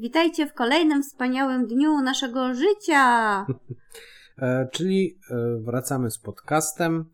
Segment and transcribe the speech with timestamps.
[0.00, 3.46] Witajcie w kolejnym wspaniałym dniu naszego życia.
[4.42, 7.04] E, czyli e, wracamy z podcastem.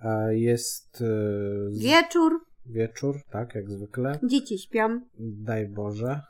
[0.00, 1.04] E, jest
[1.70, 2.40] wieczór.
[2.66, 4.18] Wieczór, tak, jak zwykle.
[4.22, 5.00] Dzieci śpią.
[5.18, 6.20] Daj Boże.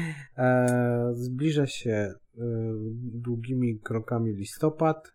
[1.24, 2.14] Zbliża się
[2.94, 5.12] długimi krokami listopad.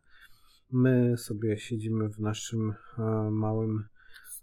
[0.71, 2.73] My sobie siedzimy w naszym
[3.31, 3.83] małym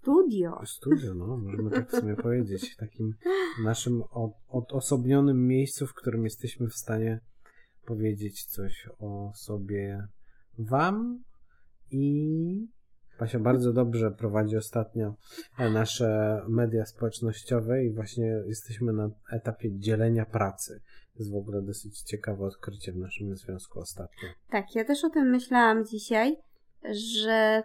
[0.01, 0.61] studio.
[0.67, 2.75] Studio, no, możemy tak w sumie powiedzieć.
[2.75, 3.15] W takim
[3.65, 4.03] naszym
[4.49, 7.21] odosobnionym miejscu, w którym jesteśmy w stanie
[7.87, 10.07] powiedzieć coś o sobie
[10.59, 11.23] Wam
[11.91, 12.69] i
[13.19, 15.15] Pasia bardzo dobrze prowadzi ostatnio
[15.59, 20.81] nasze media społecznościowe i właśnie jesteśmy na etapie dzielenia pracy.
[21.13, 24.29] To jest w ogóle dosyć ciekawe odkrycie w naszym związku ostatnio.
[24.51, 26.37] Tak, ja też o tym myślałam dzisiaj,
[27.25, 27.63] że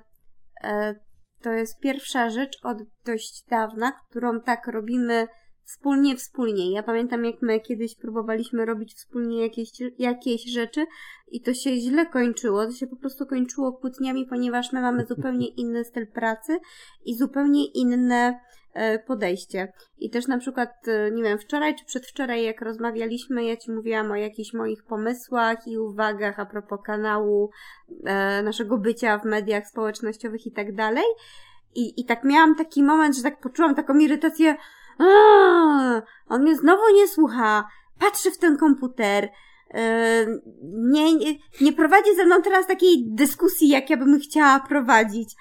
[0.63, 0.95] e,
[1.43, 5.27] to jest pierwsza rzecz od dość dawna, którą tak robimy
[5.63, 6.71] wspólnie, wspólnie.
[6.71, 9.69] Ja pamiętam, jak my kiedyś próbowaliśmy robić wspólnie jakieś,
[9.99, 10.85] jakieś rzeczy
[11.27, 12.65] i to się źle kończyło.
[12.65, 16.59] To się po prostu kończyło kłótniami, ponieważ my mamy zupełnie inny styl pracy
[17.05, 18.39] i zupełnie inne
[19.07, 19.73] podejście.
[19.97, 24.11] I też na przykład, e, nie wiem, wczoraj czy przedwczoraj, jak rozmawialiśmy, ja Ci mówiłam
[24.11, 27.51] o jakichś moich pomysłach i uwagach a propos kanału,
[28.05, 31.03] e, naszego bycia w mediach społecznościowych i tak dalej.
[31.75, 34.55] I, I tak miałam taki moment, że tak poczułam taką irytację,
[34.99, 35.05] a,
[36.27, 37.67] on mnie znowu nie słucha.
[37.99, 39.29] Patrzy w ten komputer.
[40.63, 45.35] Nie, nie, nie prowadzi ze mną teraz takiej dyskusji, jak ja bym chciała prowadzić.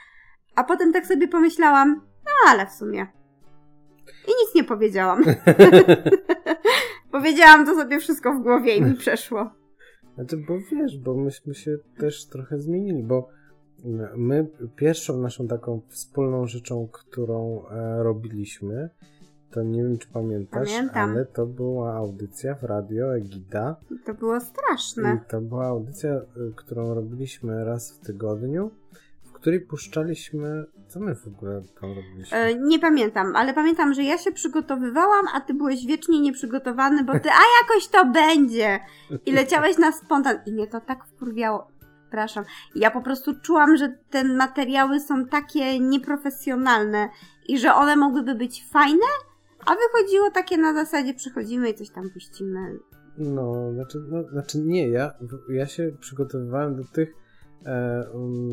[0.56, 3.21] A potem tak sobie pomyślałam, no ale w sumie.
[4.06, 5.22] I nic nie powiedziałam.
[7.12, 9.50] Powiedziałam to sobie wszystko w głowie i mi przeszło.
[10.14, 13.28] Znaczy, bo wiesz, bo myśmy się też trochę zmienili, bo
[14.16, 18.90] my pierwszą naszą taką wspólną rzeczą, którą e, robiliśmy,
[19.50, 21.10] to nie wiem, czy pamiętasz, Pamiętam.
[21.10, 23.76] ale to była audycja w Radio Egida.
[24.04, 25.20] To było straszne.
[25.26, 26.22] I to była audycja, y,
[26.56, 28.70] którą robiliśmy raz w tygodniu,
[29.42, 30.64] której puszczaliśmy...
[30.88, 32.38] Co my w ogóle tam robiliśmy?
[32.38, 37.12] E, nie pamiętam, ale pamiętam, że ja się przygotowywałam, a ty byłeś wiecznie nieprzygotowany, bo
[37.12, 38.80] ty, a jakoś to będzie!
[39.26, 40.38] I leciałeś na spontan.
[40.46, 41.66] I mnie to tak wkurwiało
[42.12, 42.44] przepraszam.
[42.74, 47.08] Ja po prostu czułam, że te materiały są takie nieprofesjonalne
[47.48, 49.06] i że one mogłyby być fajne,
[49.66, 52.78] a wychodziło takie na zasadzie przychodzimy i coś tam puścimy.
[53.18, 55.12] No, znaczy, no, znaczy nie, ja,
[55.48, 57.21] ja się przygotowywałem do tych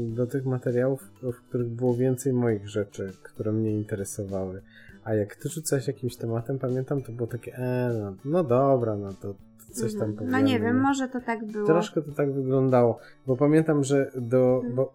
[0.08, 4.62] do tych materiałów, w których było więcej moich rzeczy, które mnie interesowały.
[5.04, 9.14] A jak ty rzucałeś jakimś tematem, pamiętam, to było takie, e, no, no dobra, no
[9.14, 9.34] to
[9.72, 10.32] coś tam powiemy.
[10.32, 11.66] No nie wiem, może to tak było.
[11.66, 14.94] Troszkę to tak wyglądało, bo pamiętam, że do, bo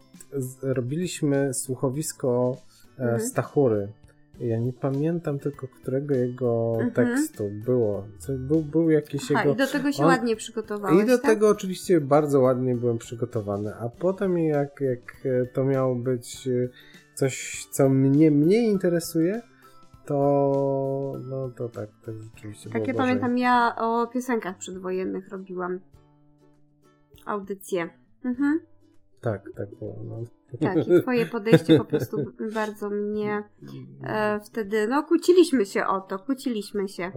[0.63, 2.57] robiliśmy słuchowisko
[2.99, 3.21] e, mhm.
[3.21, 3.89] Stachury
[4.41, 6.91] ja nie pamiętam tylko, którego jego mhm.
[6.91, 8.07] tekstu było.
[8.29, 9.55] Był, był jakiś Aha, jego...
[9.55, 10.09] i do tego się on...
[10.09, 11.27] ładnie przygotowałeś, I do tak?
[11.27, 13.75] tego oczywiście bardzo ładnie byłem przygotowany.
[13.75, 16.69] A potem jak, jak to miało być e,
[17.15, 19.43] coś, co mnie mniej interesuje,
[20.07, 25.81] to no to tak, to rzeczywiście Tak, ja pamiętam, ja o piosenkach przedwojennych robiłam
[27.27, 27.91] audycję.
[28.25, 28.61] Mhm.
[29.21, 29.97] Tak, tak było.
[30.05, 30.25] No.
[30.61, 32.17] Tak, i twoje podejście po prostu
[32.55, 33.43] bardzo mnie
[34.03, 37.13] e, wtedy, no kłóciliśmy się o to, kłóciliśmy się.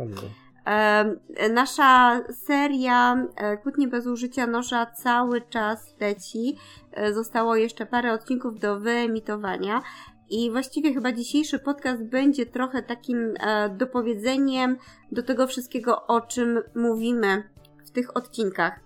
[0.68, 6.58] E, nasza seria e, Kłótnie bez użycia noża cały czas leci.
[6.92, 9.82] E, zostało jeszcze parę odcinków do wyemitowania.
[10.30, 14.78] I właściwie chyba dzisiejszy podcast będzie trochę takim e, dopowiedzeniem
[15.12, 17.44] do tego wszystkiego, o czym mówimy
[17.86, 18.80] w tych odcinkach.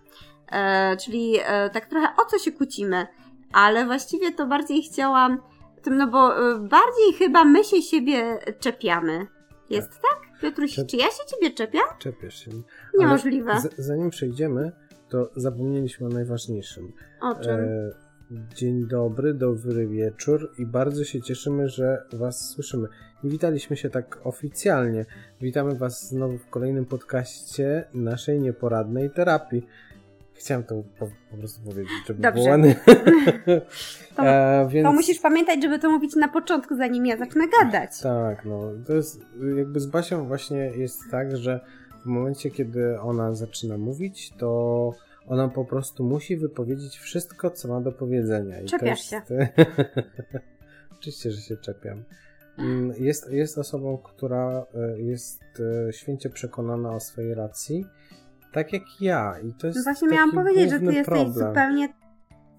[0.51, 1.37] E, czyli
[1.73, 3.07] tak trochę o co się kłócimy
[3.53, 5.41] ale właściwie to bardziej chciałam
[5.81, 9.27] tym, no bo y, bardziej chyba my się siebie czepiamy.
[9.69, 10.01] Jest tak?
[10.01, 10.41] tak?
[10.41, 10.87] Piotruś, Czep...
[10.87, 11.83] czy ja się ciebie czepiam?
[11.99, 12.51] Czepiasz się.
[12.99, 13.53] Niemożliwe.
[13.77, 14.71] zanim przejdziemy,
[15.09, 16.91] to zapomnieliśmy o najważniejszym.
[17.21, 17.59] O czym?
[17.59, 17.91] E,
[18.55, 22.87] dzień dobry, dobry wieczór i bardzo się cieszymy, że Was słyszymy.
[23.23, 25.05] Nie witaliśmy się tak oficjalnie.
[25.41, 29.67] Witamy Was znowu w kolejnym podcaście naszej nieporadnej terapii.
[30.41, 32.33] Chciałem to po, po prostu powiedzieć, żeby Dobrze.
[32.33, 32.75] było ładnie.
[34.15, 34.85] To, e, więc...
[34.85, 38.01] to musisz pamiętać, żeby to mówić na początku, zanim ja zacznę gadać.
[38.01, 38.71] Tak, no.
[38.87, 39.21] To jest
[39.57, 41.59] jakby z Basią właśnie jest tak, że
[42.03, 44.91] w momencie, kiedy ona zaczyna mówić, to
[45.27, 48.61] ona po prostu musi wypowiedzieć wszystko, co ma do powiedzenia.
[48.61, 49.21] I Czepiasz się.
[50.97, 52.03] Oczywiście, że się czepiam.
[52.57, 55.41] Mm, jest, jest osobą, która e, jest
[55.87, 57.85] e, święcie przekonana o swojej racji
[58.51, 59.39] tak jak ja.
[59.39, 61.33] I to jest no właśnie miałam powiedzieć, że ty jesteś problem.
[61.33, 61.93] zupełnie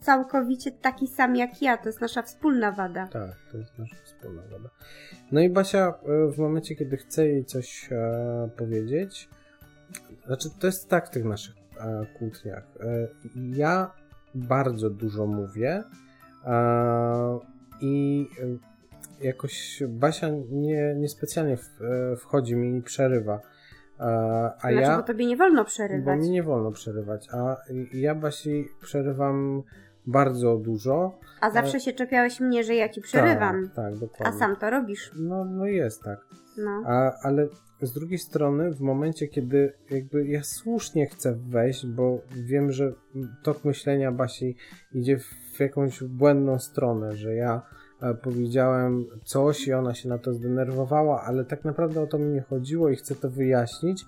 [0.00, 1.76] całkowicie taki sam jak ja.
[1.76, 3.06] To jest nasza wspólna wada.
[3.06, 4.68] Tak, to jest nasza wspólna wada.
[5.32, 9.28] No i Basia e, w momencie, kiedy chce jej coś e, powiedzieć,
[10.26, 12.64] znaczy to jest tak w tych naszych e, kłótniach.
[12.80, 13.92] E, ja
[14.34, 15.82] bardzo dużo mówię
[16.44, 17.38] e,
[17.80, 21.70] i e, jakoś Basia nie, niespecjalnie w,
[22.18, 23.40] wchodzi mi i przerywa.
[24.02, 26.18] A znaczy, ja, bo tobie nie wolno przerywać.
[26.18, 27.56] Bo mi nie wolno przerywać, a
[27.92, 29.62] ja Basi przerywam
[30.06, 31.18] bardzo dużo.
[31.40, 33.66] A zawsze się czepiałeś mnie, że ja ci przerywam.
[33.66, 34.26] Tak, tak dokładnie.
[34.26, 35.12] A sam to robisz.
[35.16, 36.20] No, no jest tak.
[36.58, 36.82] No.
[36.86, 37.48] A, ale
[37.82, 42.92] z drugiej strony, w momencie, kiedy jakby ja słusznie chcę wejść, bo wiem, że
[43.42, 44.56] tok myślenia Basi
[44.92, 45.18] idzie
[45.54, 47.62] w jakąś błędną stronę, że ja
[48.22, 52.42] powiedziałem coś i ona się na to zdenerwowała, ale tak naprawdę o to mi nie
[52.42, 54.04] chodziło i chcę to wyjaśnić,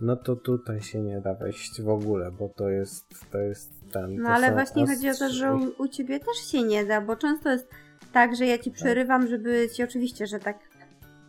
[0.00, 4.16] no to tutaj się nie da wejść w ogóle, bo to jest, to jest ten.
[4.16, 7.16] No ale właśnie chodzi o to, że u, u ciebie też się nie da, bo
[7.16, 7.68] często jest
[8.12, 10.58] tak, że ja ci przerywam, żeby ci oczywiście, że tak.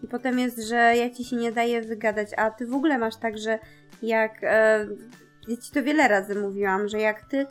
[0.04, 3.16] I potem jest, że ja ci się nie daję wygadać, a ty w ogóle masz
[3.16, 3.60] tak, że
[4.02, 4.44] jak.
[4.44, 4.88] E,
[5.48, 7.48] ja ci to wiele razy mówiłam, że jak ty e,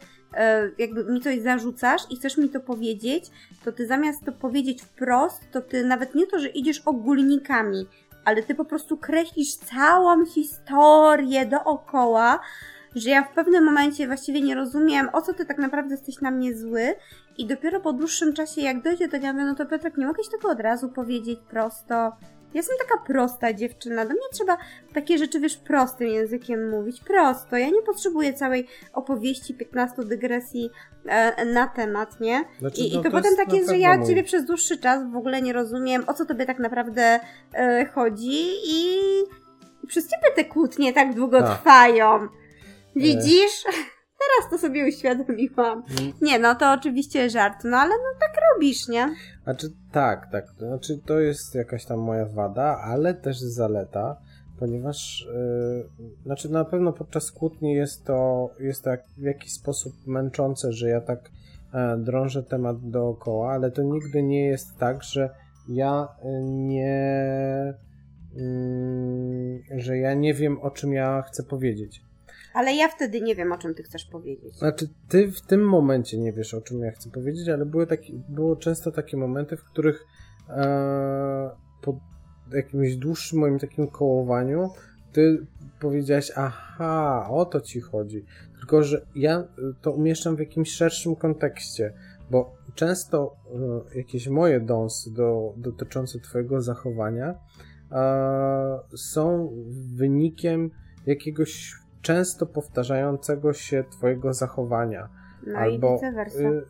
[0.79, 3.31] jakby mi coś zarzucasz i chcesz mi to powiedzieć,
[3.65, 7.87] to ty zamiast to powiedzieć wprost, to ty nawet nie to, że idziesz ogólnikami,
[8.25, 12.41] ale ty po prostu kreślisz całą historię dookoła,
[12.97, 16.31] że ja w pewnym momencie właściwie nie rozumiem, o co ty tak naprawdę jesteś na
[16.31, 16.95] mnie zły
[17.39, 20.49] i dopiero po dłuższym czasie, jak dojdzie do mnie, no to Piotrek, nie mogłeś tego
[20.49, 22.13] od razu powiedzieć prosto.
[22.55, 24.57] Ja jestem taka prosta dziewczyna, do mnie trzeba
[24.95, 27.57] takie rzeczy, wiesz, prostym językiem mówić, prosto.
[27.57, 30.71] Ja nie potrzebuję całej opowieści, 15 dygresji
[31.07, 32.45] e, na temat, nie?
[32.59, 34.79] Znaczy, I, no I to, to potem tak jest, że ja mój- ciebie przez dłuższy
[34.79, 37.21] czas w ogóle nie rozumiem, o co tobie tak naprawdę
[37.55, 38.99] e, chodzi i
[39.87, 41.57] przez ciebie te kłótnie tak długo Tak.
[41.59, 42.29] trwają.
[42.97, 43.65] Widzisz?
[44.27, 45.83] Teraz to sobie uświadomiłam.
[46.01, 49.09] Mm, Nie, no to oczywiście żart, no ale no tak robisz, nie?
[49.45, 50.45] Znaczy tak, tak.
[50.59, 54.17] Znaczy to jest jakaś tam moja wada, ale też zaleta,
[54.59, 55.27] ponieważ
[55.99, 60.73] yy, znaczy na pewno podczas kłótni jest to, jest to jak, w jakiś sposób męczące,
[60.73, 61.31] że ja tak
[61.75, 65.31] e, drążę temat dookoła, ale to nigdy nie jest tak, że
[65.69, 67.75] ja y, nie
[68.37, 72.03] mm, że ja nie wiem o czym ja chcę powiedzieć.
[72.55, 74.59] Ale ja wtedy nie wiem, o czym ty chcesz powiedzieć.
[74.59, 78.23] Znaczy, ty w tym momencie nie wiesz, o czym ja chcę powiedzieć, ale były taki,
[78.29, 80.07] było często takie momenty, w których
[80.49, 81.51] e,
[81.83, 82.01] po
[82.53, 84.71] jakimś dłuższym moim takim kołowaniu
[85.13, 85.47] ty
[85.81, 88.25] powiedziałeś, aha, o to ci chodzi.
[88.59, 89.45] Tylko, że ja
[89.83, 91.93] to umieszczam w jakimś szerszym kontekście,
[92.31, 93.37] bo często
[93.95, 97.35] e, jakieś moje dąsy do, dotyczące twojego zachowania
[97.93, 99.53] e, są
[99.97, 100.71] wynikiem
[101.07, 105.09] jakiegoś często powtarzającego się twojego zachowania.
[105.47, 106.39] No albo, i vice versa.
[106.41, 106.63] y,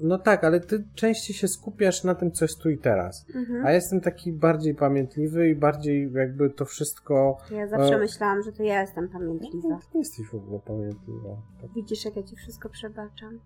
[0.00, 3.26] no tak, ale ty częściej się skupiasz na tym, co jest tu i teraz.
[3.34, 3.66] Mhm.
[3.66, 7.36] A ja jestem taki bardziej pamiętliwy i bardziej jakby to wszystko...
[7.50, 9.78] Ja zawsze e, myślałam, że to ja jestem No, pamiętliwa.
[9.78, 11.36] ty nie jesteś w ogóle pamiętliwa.
[11.60, 13.40] Tak, Widzisz, jak ja ci wszystko przebaczam.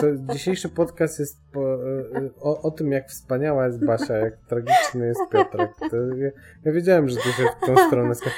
[0.00, 5.06] To dzisiejszy podcast jest po, y, o, o tym, jak wspaniała jest Basia, jak tragiczny
[5.06, 5.70] jest Piotrek.
[6.18, 6.30] Ja,
[6.64, 8.14] ja wiedziałem, że ty się w tą stronę...
[8.14, 8.30] sk-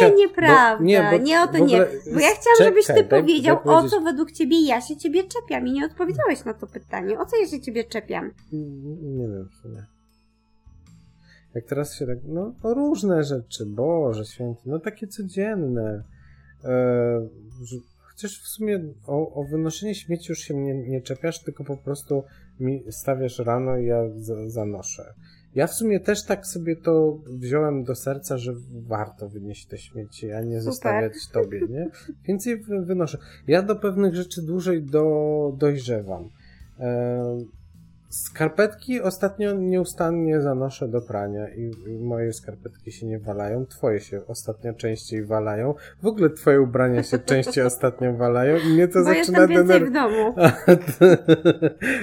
[0.00, 0.84] nie, nieprawda.
[0.84, 1.66] Nie, bo o to ogóle-
[2.06, 2.12] nie.
[2.14, 4.96] Bo ja chciałam, żebyś ty Czekaj, daj- powiedział, daj o co według ciebie ja się
[4.96, 7.18] ciebie czepiam i nie odpowiedziałeś na to pytanie.
[7.18, 8.30] O co ja się ciebie czepiam?
[9.02, 9.86] Nie wiem sumie.
[11.54, 16.02] Jak teraz się tak, no o różne rzeczy, Boże święty, no takie codzienne.
[16.64, 16.70] E,
[17.62, 17.76] że,
[18.18, 22.24] chociaż w sumie o, o wynoszenie śmieci już się nie, nie czepiasz, tylko po prostu
[22.60, 25.14] mi stawiasz rano i ja za, zanoszę.
[25.54, 28.52] Ja w sumie też tak sobie to wziąłem do serca, że
[28.86, 30.62] warto wynieść te śmieci, a nie Super.
[30.62, 31.90] zostawiać tobie, nie?
[32.24, 33.18] Więc je wy- wynoszę.
[33.46, 36.28] Ja do pewnych rzeczy dłużej do, dojrzewam.
[38.08, 44.26] Skarpetki ostatnio nieustannie zanoszę do prania i, i moje skarpetki się nie walają, twoje się
[44.26, 45.74] ostatnio częściej walają.
[46.02, 49.80] W ogóle twoje ubrania się częściej ostatnio walają i mnie to Bo zaczyna jestem więcej
[49.80, 50.10] w denerwować.
[50.10, 50.34] domu.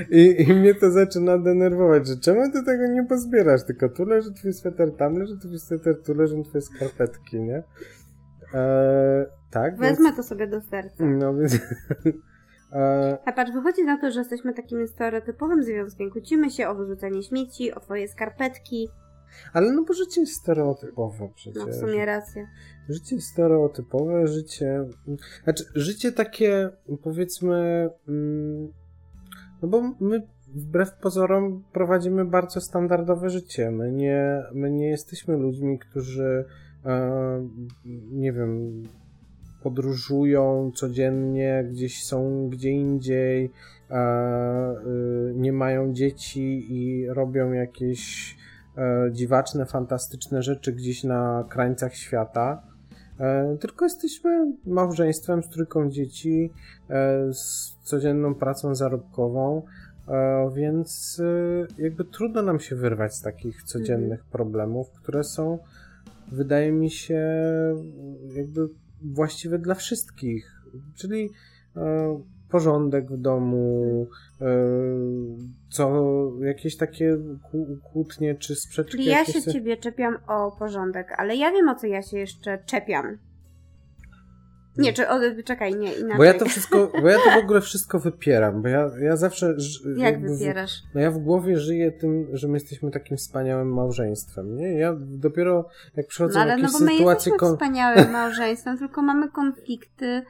[0.19, 3.63] I, I mnie to zaczyna denerwować, że czemu ty tego nie pozbierasz?
[3.63, 7.63] Tylko tu leży twój sweter, tam leży twój sweter, tu leżą twoje skarpetki, nie?
[8.53, 9.97] Eee, tak, więc...
[9.97, 11.05] Wezmę to sobie do serca.
[11.05, 11.59] No więc...
[12.75, 16.11] eee, A patrz, wychodzi na to, że jesteśmy takim stereotypowym związkiem.
[16.11, 18.89] Kłócimy się o wyrzucanie śmieci, o twoje skarpetki.
[19.53, 21.63] ale no bo życie jest stereotypowe przecież.
[21.65, 22.47] No w sumie racja.
[22.89, 24.85] Życie stereotypowe, życie.
[25.43, 26.69] Znaczy, życie takie,
[27.03, 27.89] powiedzmy.
[28.07, 28.71] mm,
[29.61, 30.21] No bo my
[30.55, 33.71] wbrew pozorom prowadzimy bardzo standardowe życie.
[33.71, 36.45] My nie, my nie jesteśmy ludźmi, którzy,
[36.85, 37.47] e,
[38.11, 38.83] nie wiem,
[39.65, 43.51] podróżują codziennie, gdzieś są gdzie indziej, y,
[45.35, 48.35] nie mają dzieci i robią jakieś
[48.77, 52.61] e, dziwaczne, fantastyczne rzeczy gdzieś na krańcach świata.
[53.19, 56.51] E, tylko jesteśmy małżeństwem z trójką dzieci,
[56.89, 59.61] e, z codzienną pracą zarobkową,
[60.55, 61.21] więc
[61.77, 64.31] jakby trudno nam się wyrwać z takich codziennych Mhm.
[64.31, 65.59] problemów, które są,
[66.31, 67.21] wydaje mi się,
[68.35, 68.69] jakby
[69.13, 70.51] właściwe dla wszystkich.
[70.95, 71.29] Czyli
[71.77, 72.19] e,
[72.49, 74.07] porządek w domu,
[74.41, 74.45] e,
[75.69, 76.03] co
[76.41, 77.17] jakieś takie
[77.51, 78.91] kłó- kłótnie czy sprzeczki.
[78.91, 82.17] Czyli ja się te- ciebie czepiam o porządek, ale ja wiem o co ja się
[82.17, 83.17] jeszcze czepiam.
[84.77, 86.17] Nie, czy, o, czekaj, nie, inaczej.
[86.17, 89.55] Bo ja to wszystko, bo ja to w ogóle wszystko wypieram, bo ja, ja zawsze...
[89.97, 90.41] Jak jakby w-?
[90.95, 94.73] No ja w głowie żyję tym, że my jesteśmy takim wspaniałym małżeństwem, nie?
[94.73, 97.31] Ja dopiero jak przychodzą No ale no jakieś bo my sytuacje...
[97.31, 100.21] jesteśmy kon- wspaniałym małżeństwem, tylko mamy konflikty,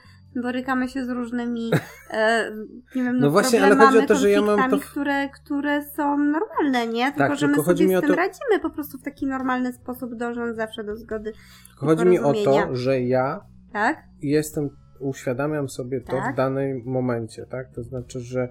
[0.41, 1.71] borykamy się z różnymi
[2.11, 2.51] e,
[2.95, 5.83] nie wiem, no, No właśnie, ale chodzi o to, że ja mam to które, które
[5.83, 7.05] są normalne, nie?
[7.05, 8.97] Tylko, Tak, że my tylko chodzi sobie mi o z tym to- radzimy po prostu
[8.97, 11.33] w taki normalny sposób, dążąc zawsze do zgody,
[11.69, 13.41] Tylko chodzi mi o to, że ja
[13.75, 14.03] tak?
[14.21, 16.33] jestem, uświadamiam sobie to Tak.
[16.33, 17.71] w danym momencie, tak?
[17.71, 18.49] To znaczy, że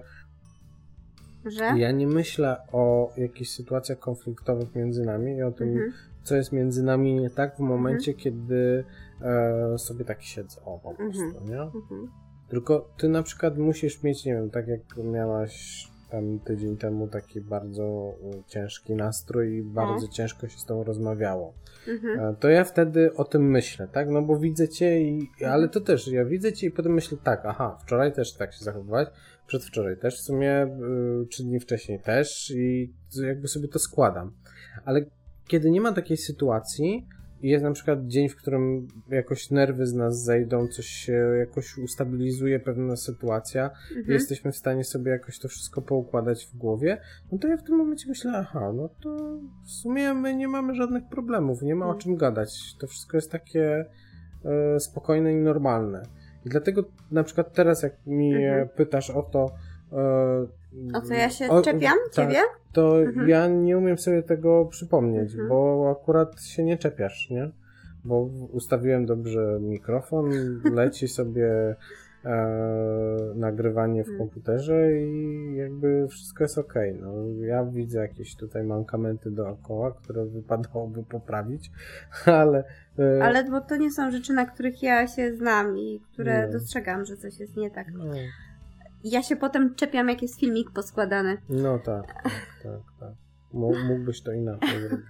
[1.45, 1.63] Że?
[1.77, 5.91] ja nie myślę o jakichś sytuacjach konfliktowych między nami i o tym, Mhm.
[6.23, 8.83] co jest między nami nie tak w momencie, kiedy
[9.21, 11.47] e, sobie tak siedzę, o po prostu, Mhm.
[11.49, 11.61] nie?
[11.61, 12.07] Mhm.
[12.49, 17.41] Tylko ty na przykład musisz mieć, nie wiem, tak jak miałaś tam tydzień temu taki
[17.41, 21.53] bardzo e, ciężki nastrój i bardzo ciężko się z tą rozmawiało.
[21.87, 22.19] Mhm.
[22.19, 24.09] E, To ja wtedy o tym myślę, tak?
[24.09, 25.29] No bo widzę cię i...
[25.47, 28.63] Ale to też, ja widzę cię i potem myślę tak, aha, wczoraj też tak się
[28.63, 29.07] zachowywałeś,
[29.47, 32.93] przedwczoraj też, w sumie y, trzy dni wcześniej też i
[33.27, 34.31] jakby sobie to składam.
[34.85, 35.05] Ale
[35.47, 37.07] kiedy nie ma takiej sytuacji
[37.49, 42.59] jest na przykład dzień, w którym jakoś nerwy z nas zejdą, coś się jakoś ustabilizuje
[42.59, 44.11] pewna sytuacja, Mhm.
[44.13, 46.97] jesteśmy w stanie sobie jakoś to wszystko poukładać w głowie,
[47.31, 50.75] no to ja w tym momencie myślę, aha, no to w sumie my nie mamy
[50.75, 51.99] żadnych problemów, nie ma o Mm.
[52.01, 52.75] czym gadać.
[52.79, 53.85] To wszystko jest takie
[54.45, 56.03] e, spokojne i normalne.
[56.45, 58.69] I dlatego na przykład teraz, jak mi Mhm.
[58.75, 59.51] pytasz o to,
[60.93, 61.93] O co ja się o- czepiam?
[62.05, 62.39] tak, Ciebie?
[62.73, 63.29] to Mhm.
[63.29, 65.49] ja nie umiem sobie tego przypomnieć, Mhm.
[65.49, 67.49] bo akurat się nie czepiasz, nie?
[68.05, 70.29] Bo ustawiłem dobrze mikrofon,
[70.81, 71.75] leci sobie
[72.25, 74.17] e, nagrywanie w Mhm.
[74.17, 76.73] komputerze i jakby wszystko jest ok.
[77.01, 77.13] No,
[77.45, 81.71] ja widzę jakieś tutaj mankamenty dookoła, które wypadałoby poprawić,
[82.25, 82.63] ale...
[82.99, 86.53] e, Ale bo to nie są rzeczy, na których ja się znam i które Nie.
[86.53, 87.87] dostrzegam, że coś jest nie tak.
[87.93, 88.03] No,
[89.07, 91.37] Ja się potem czepiam, jak jest filmik poskładany.
[91.49, 92.23] no tak, tak,
[92.63, 92.81] tak.
[92.99, 93.09] tak.
[93.53, 95.05] Mó- Mógłbyś to inaczej zrobić.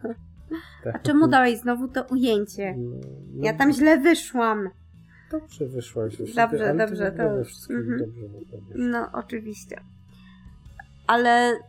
[0.83, 0.95] Tak.
[0.95, 2.75] A czemu dałeś znowu to ujęcie?
[2.77, 4.69] No, Ja tam źle wyszłam.
[5.31, 6.19] Dobrze wyszłaś.
[6.19, 6.33] już.
[6.33, 7.99] Dobrze, ale dobrze, Ty to- mhm.
[8.51, 8.75] dobrze.
[8.75, 9.81] No, oczywiście.
[11.07, 11.59] Ale, y,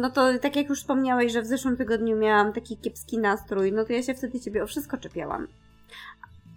[0.00, 3.84] no to tak jak już wspomniałeś, że w zeszłym tygodniu miałam taki kiepski nastrój, no
[3.84, 5.46] to ja się wtedy ciebie o wszystko czepiałam.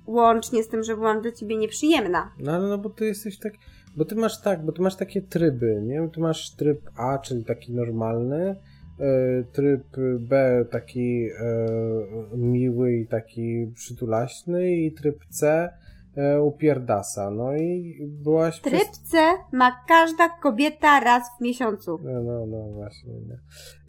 [0.07, 2.31] Łącznie z tym, że byłam dla ciebie nieprzyjemna.
[2.39, 3.53] No no bo ty jesteś tak,
[3.97, 6.09] bo ty masz tak, bo ty masz takie tryby, nie?
[6.13, 8.55] Ty masz tryb A, czyli taki normalny,
[8.99, 9.83] e, tryb
[10.19, 11.67] B taki e,
[12.37, 15.69] miły i taki przytulaśny i tryb C
[16.43, 17.31] upierdasa.
[17.31, 19.17] No i byłaś Tryb C
[19.51, 21.99] ma każda kobieta raz w miesiącu.
[22.03, 23.37] No, no, no właśnie, nie.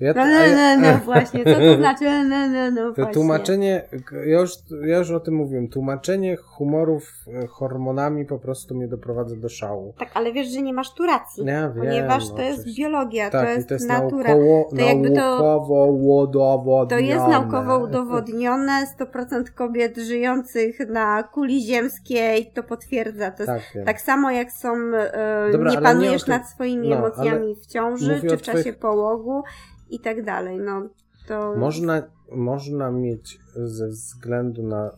[0.00, 2.04] Ja, No, a no, ja- no, no, właśnie, co to znaczy?
[2.28, 3.14] No, no, no, To właśnie.
[3.14, 3.82] tłumaczenie,
[4.26, 4.50] ja już,
[4.86, 7.10] ja już o tym mówiłem, tłumaczenie humorów
[7.42, 9.94] e, hormonami po prostu mnie doprowadza do szału.
[9.98, 11.44] Tak, ale wiesz, że nie masz tu racji.
[11.44, 14.28] Ja wiem, ponieważ no, to jest biologia, Tak, to jest, to jest natura.
[14.36, 16.88] naukowo, To jakby to- naukowo udowodnione.
[16.88, 18.86] To jest naukowo udowodnione.
[18.98, 22.17] 100% kobiet żyjących na kuli ziemskiej
[22.54, 23.30] to potwierdza.
[23.30, 23.84] To jest Tak, wiem.
[23.84, 27.56] tak samo jak są, e, Dobra, nie nie panujesz o tym- nad swoimi no, emocjami
[27.56, 29.42] w ciąży, czy w czasie twoich- połogu
[29.90, 30.58] i tak dalej.
[30.58, 30.88] No,
[31.28, 34.90] to Można, można mieć ze względu na e,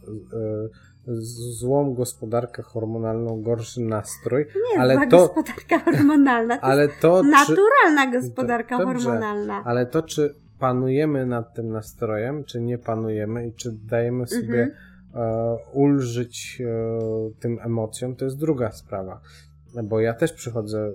[1.58, 6.56] złą gospodarkę hormonalną gorszy nastrój, nie jest ale to- gospodarka hormonalna.
[6.58, 9.62] To ale jest to czy, naturalna gospodarka Dobrze, hormonalna.
[9.64, 14.70] ale to czy panujemy nad tym nastrojem, czy nie panujemy i czy dajemy sobie Mhm.
[15.14, 19.20] E, ulżyć e, tym emocjom, to jest druga sprawa.
[19.84, 20.92] Bo ja też przychodzę e,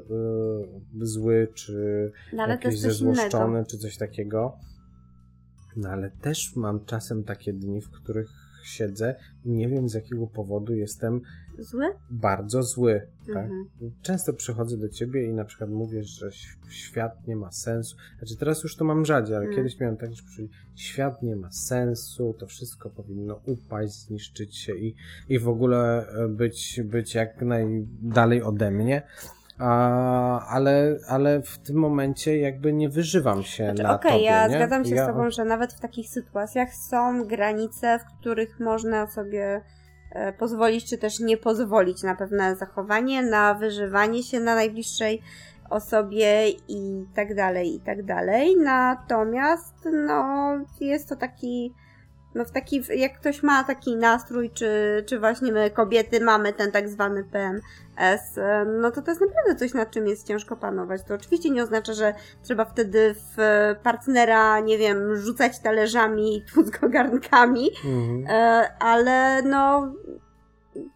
[1.02, 2.82] zły, czy No, jakiś innego.
[2.94, 4.58] zezłoszczony, czy coś takiego.
[5.76, 10.28] No ale też mam czasem takie dni, w których siedzę i nie wiem z jakiego
[10.28, 11.22] powodu jestem
[11.60, 11.86] Zły?
[12.10, 13.02] bardzo zły.
[13.34, 13.44] Tak?
[13.44, 13.66] Mhm.
[14.02, 16.30] Często przychodzę do ciebie i na przykład mówię, że
[16.70, 17.96] świat nie ma sensu.
[18.18, 19.56] Znaczy teraz już to mam rzadziej, ale Mm.
[19.58, 20.24] kiedyś miałem tak, że
[20.76, 24.96] świat nie ma sensu, to wszystko powinno upaść, zniszczyć się i,
[25.30, 29.02] i w ogóle e, być, być jak najdalej ode mnie.
[29.60, 34.56] A, ale, ale w tym momencie jakby nie wyżywam się Znaczy, na Okej, ja nie?
[34.56, 39.08] zgadzam się ja, z Tobą, że nawet w takich sytuacjach są granice, w których można
[39.08, 39.62] sobie
[40.12, 45.22] e, pozwolić, czy też nie pozwolić na pewne zachowanie, na wyżywanie się na najbliższej
[45.70, 48.56] osobie i tak dalej, i tak dalej.
[48.58, 49.76] Natomiast,
[50.08, 51.74] no, jest to taki,
[52.36, 56.72] no w taki, jak ktoś ma taki nastrój, czy, czy właśnie my kobiety mamy ten
[56.72, 58.40] tak zwany PMS,
[58.82, 61.02] no to to jest naprawdę coś, nad czym jest ciężko panować.
[61.04, 62.14] To oczywiście nie oznacza, że
[62.44, 63.38] trzeba wtedy w
[63.84, 68.26] partnera, nie wiem, rzucać talerzami, tłuc go garnkami, mhm.
[68.30, 69.94] E, ale no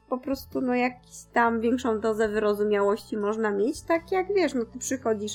[0.09, 4.79] po prostu no jakiś tam większą dozę wyrozumiałości można mieć, tak jak wiesz, no ty
[4.79, 5.33] przychodzisz,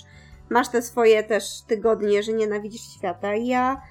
[0.50, 3.82] masz te swoje też tygodnie, że nienawidzisz świata i ja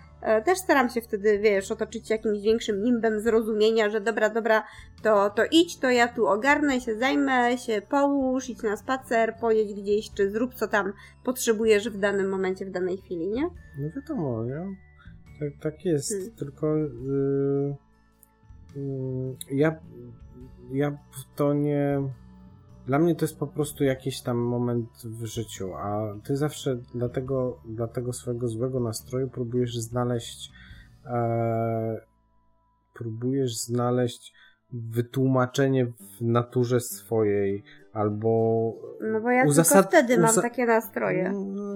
[0.46, 4.64] też staram się wtedy, wiesz, otoczyć jakimś większym nimbem zrozumienia, że dobra, dobra,
[5.04, 9.74] to, to idź, to ja tu ogarnę, się zajmę, się połóż, idź na spacer, pojedź
[9.74, 13.44] gdzieś, czy zrób co tam potrzebujesz w danym momencie, w danej chwili, nie?
[13.80, 14.76] No wiadomo, nie?
[15.40, 16.32] Tak, tak jest, hmm.
[16.32, 17.76] tylko yy,
[18.76, 19.80] yy, ja
[20.72, 20.98] ja
[21.36, 22.02] to nie.
[22.86, 27.10] Dla mnie to jest po prostu jakiś tam moment w życiu, a ty zawsze dla
[27.10, 30.52] tego, dla tego swojego złego nastroju próbujesz znaleźć.
[31.06, 32.02] E,
[32.94, 34.34] próbujesz znaleźć
[34.74, 37.64] wytłumaczenie w naturze swojej,
[37.94, 38.30] albo.
[39.02, 39.92] No bo ja uzasad...
[39.92, 41.32] tylko wtedy mam takie nastroje.
[41.32, 41.76] No,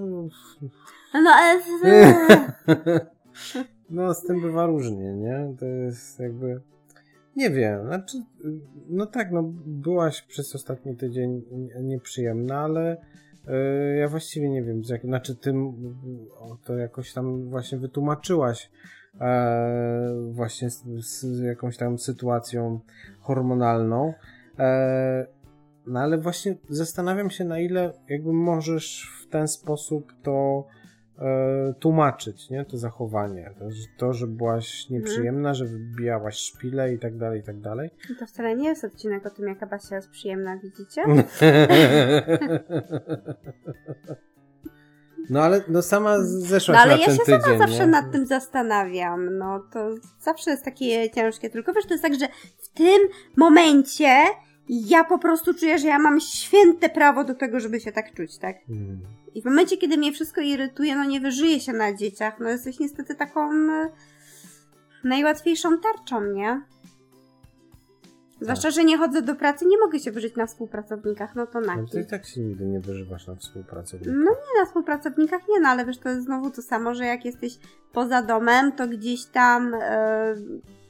[1.14, 1.60] no, ale...
[3.90, 5.54] no, z tym bywa różnie, nie?
[5.60, 6.60] To jest jakby.
[7.38, 8.22] Nie wiem, znaczy,
[8.88, 11.42] no tak, no byłaś przez ostatni tydzień
[11.82, 12.96] nieprzyjemna, ale
[13.46, 15.54] yy, ja właściwie nie wiem, jak, znaczy ty
[16.64, 18.70] to jakoś tam właśnie wytłumaczyłaś
[19.20, 22.80] e, właśnie z, z, jakąś tam sytuacją
[23.20, 24.14] hormonalną,
[24.58, 25.26] e,
[25.86, 30.66] no ale właśnie zastanawiam się na ile jakby możesz w ten sposób to
[31.80, 32.64] tłumaczyć, nie?
[32.64, 33.50] To zachowanie.
[33.58, 33.64] To,
[33.98, 37.90] to, że byłaś nieprzyjemna, że wybijałaś szpile i tak dalej, i tak dalej.
[38.18, 41.02] To wcale nie jest odcinek o tym, jaka Basia jest przyjemna, widzicie?
[45.30, 47.34] No ale no sama zeszłaś no, ale na ja ten tydzień.
[47.34, 49.38] Ale ja się sama zawsze nad tym zastanawiam.
[49.38, 51.50] No to zawsze jest takie ciężkie.
[51.50, 52.28] Tylko wiesz, to jest tak, że
[52.58, 52.98] w tym
[53.36, 54.16] momencie
[54.68, 58.38] ja po prostu czuję, że ja mam święte prawo do tego, żeby się tak czuć,
[58.38, 58.56] tak?
[58.66, 59.00] Hmm.
[59.38, 62.78] I w momencie, kiedy mnie wszystko irytuje, no nie wyżyje się na dzieciach, no jesteś
[62.78, 63.90] niestety taką y,
[65.04, 66.62] najłatwiejszą tarczą, nie?
[68.40, 68.72] Zwłaszcza, tak.
[68.72, 71.86] że nie chodzę do pracy, nie mogę się wyżyć na współpracownikach, no to na no
[71.92, 74.14] to i tak się nigdy nie wyżywasz na współpracownikach.
[74.16, 77.24] No nie na współpracownikach, nie, no ale wiesz, to jest znowu to samo, że jak
[77.24, 77.58] jesteś
[77.92, 80.34] poza domem, to gdzieś tam e,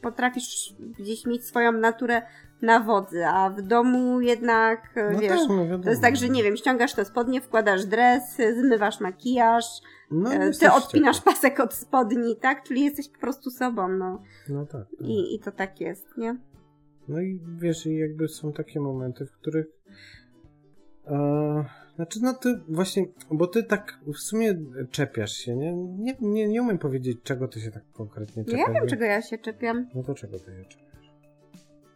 [0.03, 2.23] potrafisz gdzieś mieć swoją naturę
[2.63, 6.43] na wodzy, a w domu jednak, no wiesz, tak, no to jest tak, że nie
[6.43, 9.65] wiem, ściągasz te spodnie, wkładasz dres, zmywasz makijaż,
[10.11, 12.63] no, e, ty odpinasz pasek od spodni, tak?
[12.63, 14.23] Czyli jesteś po prostu sobą, no.
[14.49, 14.87] No tak.
[14.99, 15.09] tak.
[15.09, 16.37] I, I to tak jest, nie?
[17.09, 19.67] No i wiesz, i jakby są takie momenty, w których
[21.07, 21.65] e,
[21.97, 24.55] znaczy, no ty właśnie, bo ty tak w sumie
[24.91, 25.73] czepiasz się, nie?
[25.73, 28.69] Nie, nie, nie umiem powiedzieć, czego ty się tak konkretnie czepiasz.
[28.69, 29.87] Ja wiem, czego ja się czepiam.
[29.95, 30.88] No to czego ty się czepiasz?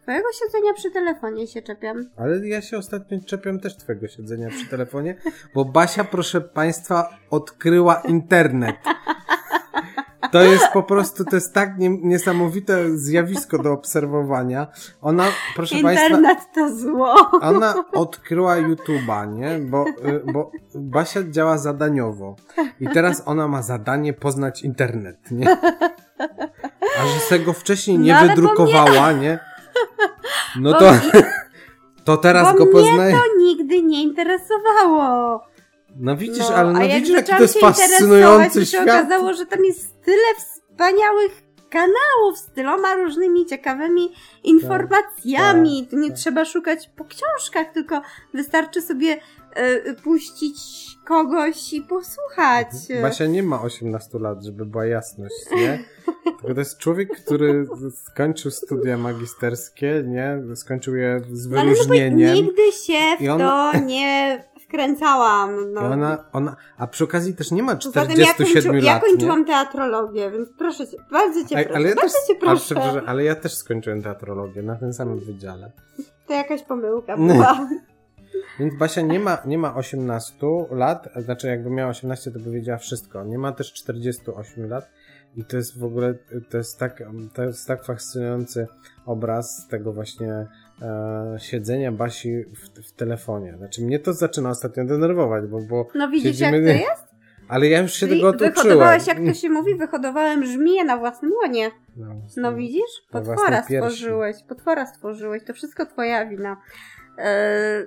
[0.02, 2.04] Twojego siedzenia przy telefonie się czepiam.
[2.16, 5.16] Ale ja się ostatnio czepiam też twojego siedzenia przy telefonie,
[5.54, 8.76] bo Basia, proszę państwa, odkryła internet.
[10.32, 14.66] To jest po prostu, to jest tak nie, niesamowite zjawisko do obserwowania.
[15.00, 16.16] Ona, proszę Internet Państwa...
[16.18, 17.14] Internet to zło.
[17.40, 19.58] Ona odkryła YouTube'a, nie?
[19.58, 22.36] Bo, y, bo Basia działa zadaniowo.
[22.80, 25.56] I teraz ona ma zadanie poznać internet, nie?
[27.00, 29.51] A że se go wcześniej nie no, wydrukowała, nie?
[30.56, 30.92] No to,
[32.04, 33.14] to teraz go poznaje.
[33.14, 35.40] Mnie to nigdy nie interesowało.
[35.96, 38.84] No widzisz, no, ale no widzisz, jaki to jest fascynujący świat.
[38.84, 44.12] się okazało, że tam jest tyle wspaniałych kanałów z tyloma różnymi ciekawymi
[44.44, 45.82] informacjami.
[45.82, 46.18] Tak, tak, nie tak.
[46.18, 48.02] trzeba szukać po książkach, tylko
[48.34, 49.20] wystarczy sobie
[50.04, 50.58] puścić
[51.04, 52.66] kogoś i posłuchać.
[52.72, 53.02] Mhm.
[53.02, 55.84] Basia nie ma 18 lat, żeby była jasność, nie?
[56.38, 60.56] Tylko to jest człowiek, który skończył studia magisterskie, nie?
[60.56, 62.30] Skończył je z wyróżnieniem.
[62.30, 63.38] Ale no nigdy się w on...
[63.38, 65.72] to nie wkręcałam.
[65.72, 65.80] No.
[65.80, 69.02] I ona, ona, a przy okazji też nie ma 47 ja kończy, lat.
[69.02, 69.46] Ja kończyłam nie?
[69.46, 71.74] teatrologię, więc proszę cię, bardzo cię proszę.
[71.74, 72.82] Ale ja, też, cię proszę.
[72.82, 75.72] Ale, ale ja też skończyłem teatrologię na tym samym wydziale.
[76.26, 77.68] To jakaś pomyłka była.
[78.62, 80.34] Więc Basia nie ma, nie ma 18
[80.70, 83.24] lat, znaczy jakby miała 18, to by wiedziała wszystko.
[83.24, 84.90] Nie ma też 48 lat.
[85.36, 86.14] I to jest w ogóle,
[86.50, 87.02] to jest tak,
[87.34, 88.66] to jest tak fascynujący
[89.06, 90.46] obraz tego właśnie
[90.82, 93.54] e, siedzenia Basi w, w, telefonie.
[93.56, 96.60] Znaczy mnie to zaczyna ostatnio denerwować, bo, bo No widzisz siedzimy...
[96.60, 97.04] jak to jest?
[97.48, 98.54] Ale ja już się Czyli tego oduczyłem.
[98.54, 101.70] Wyhodowałeś, jak to się mówi, wyhodowałem żmiję na własnym łonie.
[101.96, 103.06] No, No widzisz?
[103.10, 106.56] Potwora stworzyłeś, potwora stworzyłeś, to wszystko twoja wina.
[107.18, 107.86] Eee,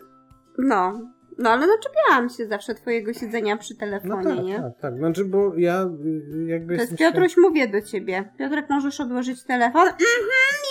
[0.57, 1.01] no,
[1.37, 4.55] no ale naczepiałam się zawsze twojego siedzenia przy No telefonie, tak, nie?
[4.55, 4.97] tak, tak.
[4.97, 8.31] Znaczy, bo ja y, jakby To jest Piotruś, mówię do ciebie.
[8.37, 9.87] Piotrek, możesz odłożyć telefon?
[9.87, 9.99] Mhm,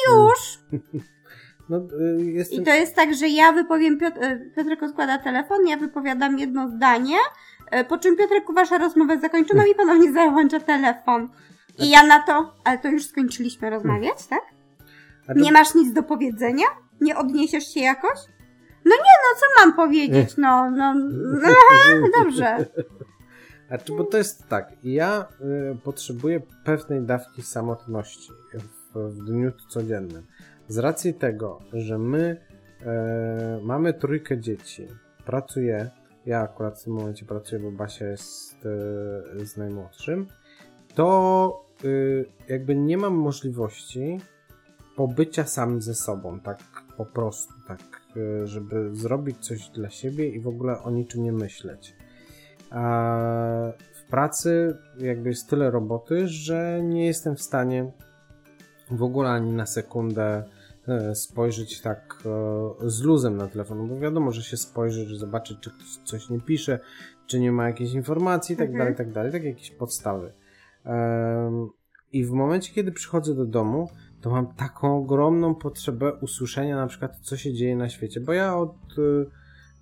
[0.09, 0.59] już!
[1.68, 2.62] No, y, jestem...
[2.62, 6.68] I to jest tak, że ja wypowiem, Piotr, e, Piotrek odkłada telefon, ja wypowiadam jedno
[6.68, 7.16] zdanie,
[7.88, 11.29] po czym Piotrek uważa rozmowę zakończoną i ponownie załącza telefon.
[11.79, 14.40] I ja na to, ale to już skończyliśmy rozmawiać, tak?
[15.29, 16.66] A to- Nie masz nic do powiedzenia?
[17.01, 18.18] Nie odniesiesz się jakoś?
[18.85, 22.66] No nie, no co mam powiedzieć, no, no, no dobrze.
[23.70, 25.29] A czy, bo to jest tak, ja
[25.73, 30.27] y, potrzebuję pewnej dawki samotności w, w dniu codziennym.
[30.68, 32.40] Z racji tego, że my
[32.87, 34.88] e, mamy trójkę dzieci,
[35.25, 35.90] pracuję,
[36.27, 40.27] ja akurat w tym momencie pracuję, bo Basia jest e, z najmłodszym,
[40.94, 44.20] to y, jakby nie mam możliwości
[44.97, 46.59] pobycia sam ze sobą, tak
[46.97, 48.04] po prostu, tak, y,
[48.44, 51.96] żeby zrobić coś dla siebie i w ogóle o niczym nie myśleć.
[52.70, 57.92] A w pracy jakby jest tyle roboty, że nie jestem w stanie
[58.90, 60.44] w ogóle ani na sekundę
[60.88, 65.70] e, spojrzeć tak e, z luzem na telefon, bo wiadomo, że się spojrzy, zobaczy, czy
[65.70, 66.79] ktoś coś nie pisze,
[67.27, 68.79] czy nie ma jakiejś informacji, tak Mhm.
[68.79, 70.33] dalej, tak dalej, tak jakieś podstawy.
[72.12, 73.88] I w momencie, kiedy przychodzę do domu,
[74.25, 78.57] to mam taką ogromną potrzebę usłyszenia na przykład, co się dzieje na świecie, bo ja
[78.57, 78.77] od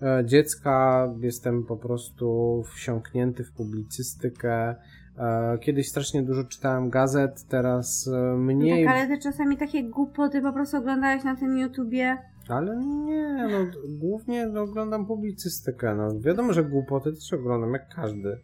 [0.02, 4.74] e, dziecka jestem po prostu wsiąknięty w publicystykę.
[5.18, 8.84] E, Kiedyś strasznie dużo czytałem gazet, teraz e, mniej.
[8.84, 12.18] Tak, ale ty czasami takie głupoty po prostu oglądałeś na tym YouTubie.
[12.48, 15.94] Ale nie, no głównie oglądam publicystykę.
[15.94, 18.38] No, wiadomo, że głupoty też oglądam, jak każdy.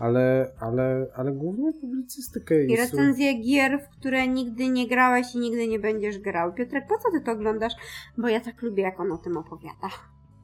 [0.00, 2.64] Ale, ale, ale głównie publicystykę.
[2.64, 6.54] I i recenzje gier, w które nigdy nie grałeś i nigdy nie będziesz grał.
[6.54, 7.72] Piotrek, po co ty to oglądasz?
[8.18, 9.88] Bo ja tak lubię, jak on o tym opowiada.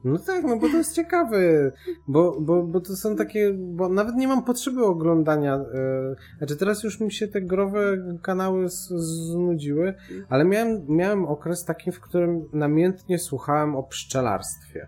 [0.03, 1.71] No tak, no bo to jest ciekawe,
[2.07, 6.83] bo, bo, bo to są takie, bo nawet nie mam potrzeby oglądania, e, znaczy teraz
[6.83, 9.93] już mi się te growe kanały znudziły,
[10.29, 14.87] ale miałem, miałem okres taki, w którym namiętnie słuchałem o pszczelarstwie.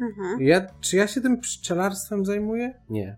[0.00, 0.40] Mhm.
[0.40, 2.74] Ja, czy ja się tym pszczelarstwem zajmuję?
[2.90, 3.16] Nie.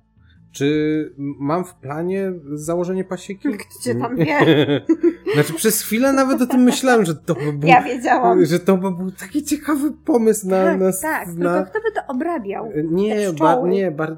[0.52, 3.48] Czy mam w planie założenie pasieki?
[3.80, 4.36] Gdzie tam wie?
[5.34, 8.44] Znaczy przez chwilę nawet o tym myślałem, że to by był, Ja wiedziałam.
[8.44, 10.64] że to by był taki ciekawy pomysł na...
[10.64, 12.70] tak, na, tak, na, tylko kto by to obrabiał?
[12.84, 13.68] nie, Te ba, pszczoły.
[13.68, 14.16] nie bar,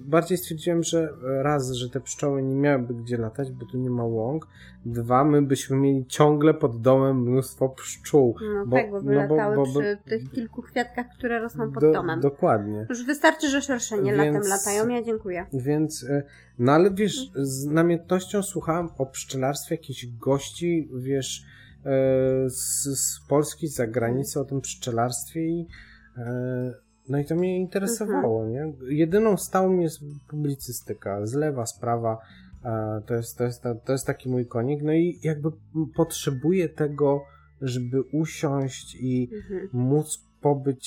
[0.00, 4.04] bardziej stwierdziłem, że raz, że te pszczoły nie miałyby gdzie latać, bo tu nie ma
[4.04, 4.46] łąk.
[4.86, 8.36] Dwa, my byśmy mieli ciągle pod domem mnóstwo pszczół.
[8.54, 11.72] No bo- tak, bo by no bo- latały bo- przy tych kilku kwiatkach, które rosną
[11.72, 12.20] pod Do- domem.
[12.20, 12.86] Dokładnie.
[12.90, 15.46] Już wystarczy, że szerszenie Więc- latem latają, ja dziękuję.
[15.52, 16.22] Więc, e,
[16.58, 21.44] no ale wiesz, z namiętnością słuchałem o pszczelarstwie jakichś gości, wiesz,
[21.84, 21.90] e,
[22.50, 25.66] z, z Polski, z zagranicy o tym pszczelarstwie i
[26.16, 26.74] e,
[27.08, 28.72] no i to mnie interesowało, nie?
[28.88, 32.18] Jedyną stałą jest publicystyka, z lewa, z prawa,
[33.06, 35.50] to jest, to, jest, to jest taki mój konik, no i jakby
[35.96, 37.24] potrzebuję tego,
[37.60, 39.68] żeby usiąść i Mhm.
[39.72, 40.86] móc pobyć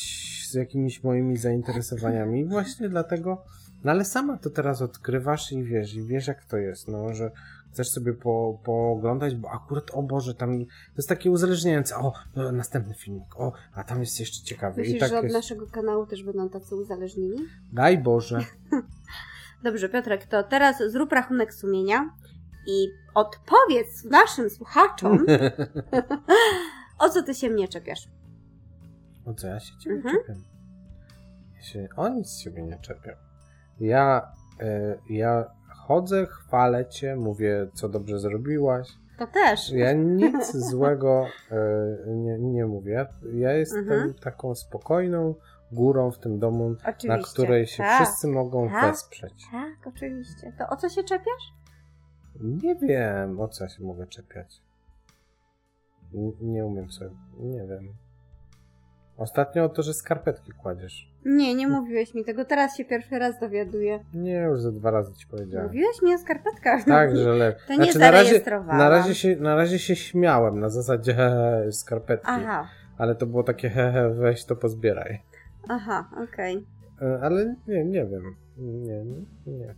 [0.50, 2.40] z jakimiś moimi zainteresowaniami.
[2.42, 3.44] I właśnie dlatego,
[3.88, 7.32] no ale sama to teraz odkrywasz i wiesz, i wiesz jak to jest, no, że
[7.72, 10.66] chcesz sobie po, pooglądać, bo akurat, o Boże, tam to
[10.98, 14.82] jest takie uzależniające, o, no, następny filmik, o, a tam jest jeszcze ciekawy.
[14.82, 15.36] I Myślisz, tak że od jest.
[15.36, 17.38] naszego kanału też będą tacy uzależnieni?
[17.74, 18.40] Daj Boże.
[19.64, 22.10] Dobrze, Piotrek, to teraz zrób rachunek sumienia
[22.68, 25.26] i odpowiedz naszym słuchaczom,
[27.00, 28.08] o co ty się mnie czepiasz.
[29.26, 30.16] O co ja się ciebie Mhm.
[30.18, 30.44] czepiam?
[31.56, 33.27] Ja się o nic z ciebie nie czepiam.
[33.80, 38.88] Ja, e, ja chodzę, chwalę cię, mówię, co dobrze zrobiłaś.
[39.20, 39.72] To też.
[39.72, 41.58] Ja nic złego e,
[42.08, 43.06] nie, nie mówię.
[43.34, 44.14] Ja jestem Mhm.
[44.14, 45.36] taką spokojną
[45.72, 47.08] górą w tym domu, Oczywiście.
[47.08, 48.92] na której się tak, wszyscy mogą tak.
[48.92, 49.44] wesprzeć.
[49.52, 50.54] Tak, oczywiście.
[50.58, 51.54] To o co się czepiasz?
[52.42, 54.62] Nie wiem, o co ja się mogę czepiać.
[56.14, 57.94] N- Nie umiem sobie, nie wiem.
[59.18, 61.12] Ostatnio o to, że skarpetki kładziesz.
[61.28, 62.46] Nie, nie mówiłeś mi tego.
[62.46, 64.00] Teraz się pierwszy raz dowiaduję.
[64.14, 65.68] Nie, już ze dwa razy ci powiedziałem.
[65.68, 66.84] Mówiłeś mi o skarpetkach.
[66.84, 67.62] Tak, że lepiej.
[67.68, 72.28] To nie na razie, na, razie się, na razie się śmiałem, na zasadzie hehe, skarpetki.
[72.30, 75.22] Aha, Ale to było takie hehe, weź to pozbieraj.
[75.70, 76.66] aha, okej.
[77.02, 78.36] E, Ale nie, nie wiem.
[78.58, 79.04] Nie,
[79.48, 79.76] nie.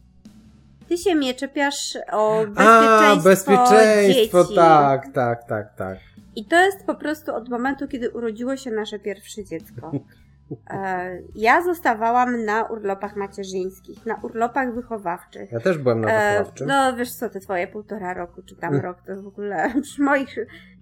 [0.87, 4.55] Ty się mnie czepiasz o A, bezpieczeństwo bezpieczeństwo, dzieci.
[4.55, 5.97] tak, tak, tak, tak.
[6.35, 9.91] I to jest po prostu od momentu, kiedy urodziło się nasze pierwsze dziecko.
[10.69, 15.51] E, ja zostawałam na urlopach macierzyńskich, na urlopach wychowawczych.
[15.51, 16.67] Ja też byłem na E, wychowawczym.
[16.67, 20.35] no wiesz co, te twoje półtora roku, czy tam rok, to w ogóle przy moich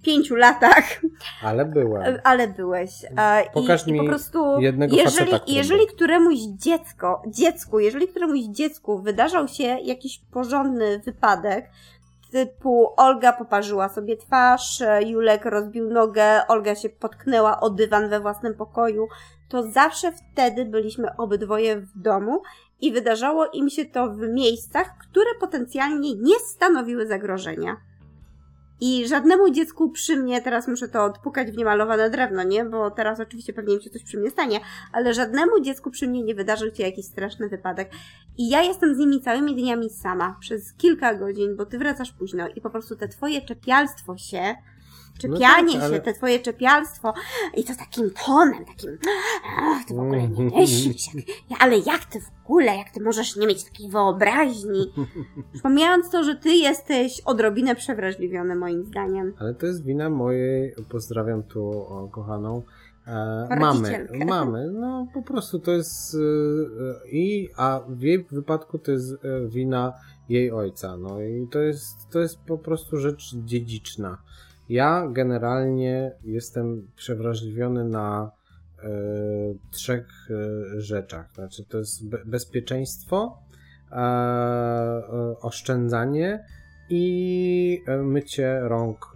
[0.03, 0.83] pięciu latach,
[1.43, 2.03] Ale byłem.
[2.03, 2.91] e, ale byłeś.
[3.53, 8.39] Pokaż i, mi I po prostu, jednego jeżeli, faceta, jeżeli któremuś dziecko, dziecku, jeżeli któremuś
[8.39, 11.69] dziecku wydarzał się jakiś porządny wypadek,
[12.29, 18.19] typu Olga poparzyła sobie twarz, e, Julek rozbił nogę, Olga się potknęła o dywan we
[18.19, 19.07] własnym pokoju,
[19.49, 22.41] to zawsze wtedy byliśmy obydwoje w domu
[22.81, 27.77] i wydarzało im się to w miejscach, które potencjalnie nie stanowiły zagrożenia.
[28.81, 32.65] I żadnemu dziecku przy mnie, teraz muszę to odpukać w niemalowane drewno, nie?
[32.65, 34.59] Bo teraz oczywiście pewnie mi się coś przy mnie stanie,
[34.91, 37.91] ale żadnemu dziecku przy mnie nie wydarzył się jakiś straszny wypadek.
[38.37, 42.47] I ja jestem z nimi całymi dniami sama, przez kilka godzin, bo ty wracasz późno
[42.55, 44.55] i po prostu te twoje czepialstwo się,
[45.17, 47.13] czepianie tak, ale- się, te twoje czepialstwo
[47.57, 48.97] i to takim tonem, takim
[49.59, 51.05] ach, ty w ogóle nie myślisz,
[51.49, 54.93] jak, ale jak ty w ogóle, jak ty możesz nie mieć takiej wyobraźni?
[55.63, 59.33] Pomijając to, że ty jesteś odrobinę przewrażliwiony moim zdaniem.
[59.39, 62.63] Ale to jest wina mojej, pozdrawiam tu o, kochaną,
[63.07, 64.07] e, mamy.
[64.25, 69.13] Mamy, no po prostu to jest e, e, i, a w jej wypadku to jest
[69.13, 69.93] e, wina
[70.29, 74.17] jej ojca, no i to jest, to jest po prostu rzecz dziedziczna.
[74.69, 78.31] Ja generalnie jestem przewrażliwiony na
[78.83, 78.89] e,
[79.71, 81.33] trzech e, rzeczach.
[81.33, 83.39] Znaczy, to jest be bezpieczeństwo,
[83.91, 83.97] e,
[85.41, 86.45] oszczędzanie
[86.89, 89.11] i mycie rąk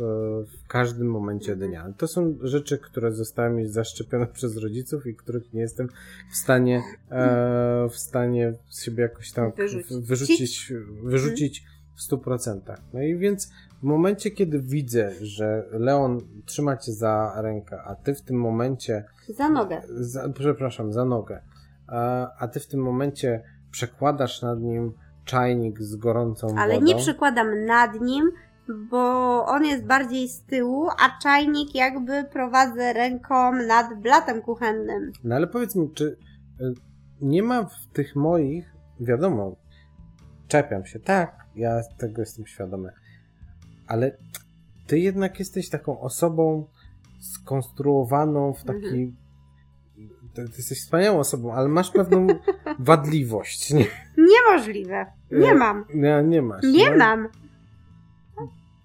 [0.47, 1.93] w każdym momencie dnia.
[1.97, 5.89] To są rzeczy, które zostały mi zaszczepione przez rodziców i których nie jestem
[6.31, 6.83] w stanie
[7.89, 10.07] w stanie z siebie jakoś tam Wyrzucić.
[10.07, 11.63] wyrzucić, wyrzucić
[11.95, 12.79] w stu procentach.
[12.93, 13.51] No i więc
[13.81, 19.03] w momencie, kiedy widzę, że Leon trzyma cię za rękę, a ty w tym momencie
[19.29, 19.81] Za nogę.
[19.89, 21.41] za, przepraszam, za nogę.
[21.87, 24.93] A, a ty w tym momencie przekładasz nad nim
[25.25, 26.85] czajnik z gorącą Ale wodą.
[26.85, 28.31] nie przykładam nad nim,
[28.89, 28.99] bo
[29.45, 35.11] on jest bardziej z tyłu, a czajnik jakby prowadzę ręką nad blatem kuchennym.
[35.23, 36.17] No ale powiedz mi, czy
[36.61, 36.73] y,
[37.21, 39.55] nie ma w tych moich, wiadomo,
[40.47, 42.91] czepiam się, tak, ja tego jestem świadomy,
[43.91, 44.17] ale
[44.87, 46.67] ty jednak jesteś taką osobą
[47.19, 49.15] skonstruowaną w taki.
[50.33, 52.27] Ty, ty jesteś wspaniałą osobą, ale masz pewną
[52.79, 53.73] wadliwość.
[53.73, 53.85] Nie,
[54.17, 55.05] Niemożliwe.
[55.31, 55.85] Nie E, mam.
[55.93, 56.63] nie, nie masz.
[56.63, 56.97] Nie no.
[56.97, 57.27] mam.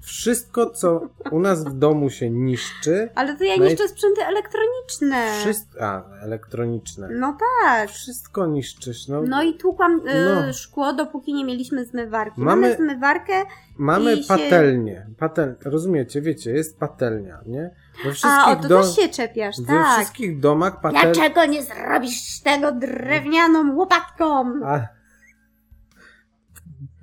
[0.07, 5.27] Wszystko, co u nas w domu się niszczy, Ale to ja i- niszczę sprzęty elektroniczne.
[5.41, 5.81] wszystko.
[5.85, 7.09] A, elektroniczne.
[7.13, 7.91] No tak.
[7.91, 9.09] Wszystko niszczysz.
[9.09, 10.53] No, No i tłukłam y, No.
[10.53, 12.41] szkło, dopóki nie mieliśmy zmywarki.
[12.41, 13.33] Mamy- Mamy zmywarkę,
[13.79, 15.07] Mamy i się- patelnię.
[15.19, 15.55] Patel...
[15.65, 17.71] Rozumiecie, wiecie, jest patelnia, nie?
[18.05, 18.83] We wszystkich, a o to do...
[18.83, 19.97] też się czepiasz, we tak.
[19.97, 21.13] wszystkich domach patel...
[21.13, 24.53] Dlaczego nie zrobisz tego drewnianą łopatką?
[24.65, 24.96] A...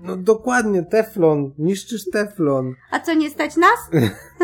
[0.04, 1.52] No dokładnie, teflon.
[1.58, 2.74] Niszczysz teflon.
[2.92, 3.80] A co, nie stać nas?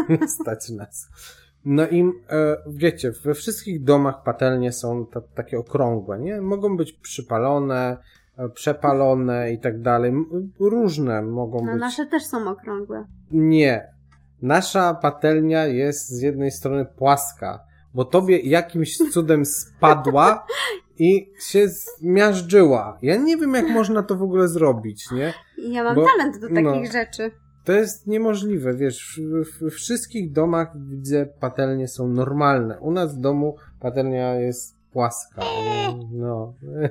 [0.10, 1.08] Nie stać nas.
[1.66, 6.42] No i e, wiecie, we wszystkich domach patelnie są ta, takie okrągłe, nie?
[6.42, 7.98] Mogą być przypalone,
[8.38, 10.14] e, przepalone i tak dalej.
[10.60, 11.82] Różne mogą No być.
[11.82, 13.06] nasze też są okrągłe.
[13.32, 13.88] Nie.
[14.42, 17.60] Nasza patelnia jest z jednej strony płaska,
[17.94, 20.46] bo tobie jakimś cudem spadła
[21.00, 22.98] i się zmiażdżyła.
[23.02, 25.34] Ja nie wiem, jak można to w ogóle zrobić, nie?
[25.58, 26.92] I ja mam Bo- talent do takich no.
[26.92, 27.32] rzeczy.
[27.64, 32.80] To jest niemożliwe, wiesz, w, w wszystkich domach widzę patelnie są normalne.
[32.80, 35.42] U nas w domu patelnia jest płaska.
[36.12, 36.54] No.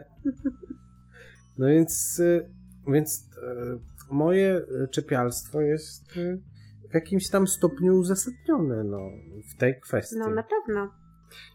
[1.58, 2.48] No więc, y,
[2.88, 6.40] więc y, moje czepialstwo jest y,
[6.90, 8.98] w jakimś tam stopniu uzasadnione, no,
[9.54, 10.18] w tej kwestii.
[10.18, 10.90] No na pewno.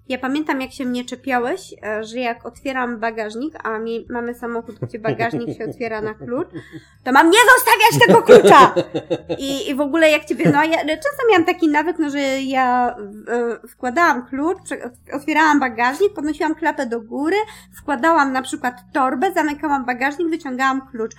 [0.10, 4.76] Ja pamiętam, jak się mnie czepiałeś, e, że jak otwieram bagażnik, a mi, mamy samochód,
[4.80, 6.48] gdzie bagażnik się otwiera na klucz,
[7.04, 8.74] to mam nie zostawiać tego klucza!
[9.40, 12.96] I, i w ogóle jak ciebie, no ja często miałam taki nawyk, no że ja
[13.28, 14.58] e, wkładałam klucz,
[15.14, 17.38] otwierałam bagażnik, podnosiłam klapę do góry,
[17.78, 21.14] wkładałam na przykład torbę, zamykałam bagażnik, wyciągałam klucz.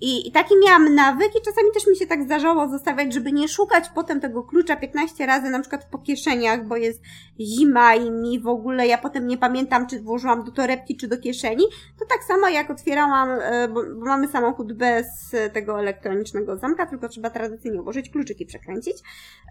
[0.00, 3.48] I, I taki miałam nawyk i czasami też mi się tak zdarzało zostawiać, żeby nie
[3.48, 7.00] szukać potem tego klucza 15 razy na przykład po kieszeniach, bo jest
[7.40, 11.18] zima i mi w ogóle ja potem nie pamiętam, czy włożyłam do torebki, czy do
[11.18, 11.64] kieszeni.
[11.98, 16.86] To tak samo jak otwierałam, e, bo, bo mamy samochód bez e, tego elektronicznego zamka,
[16.86, 18.96] tylko trzeba tradycyjnie włożyć kluczyk i przekręcić.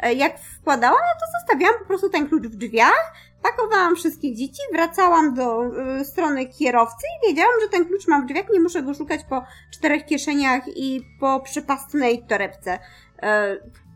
[0.01, 3.13] E, Jak wkładałam, no to zostawiałam po prostu ten klucz w drzwiach,
[3.45, 8.25] pakowałam wszystkie dzieci, wracałam do y, strony kierowcy i wiedziałam, że ten klucz mam w
[8.25, 12.79] drzwiach, nie muszę go szukać po czterech kieszeniach i po przypastnej torebce.
[13.21, 13.55] E,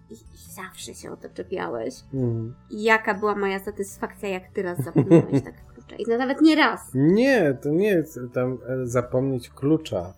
[0.09, 1.93] I, I zawsze się o to czepiałeś.
[2.13, 2.55] Mm.
[2.69, 5.95] I jaka była moja satysfakcja, jak ty raz zapomniałeś tak klucza.
[5.95, 6.81] I nawet nie raz.
[6.93, 10.13] Nie, to nie jest tam e, zapomnieć klucza,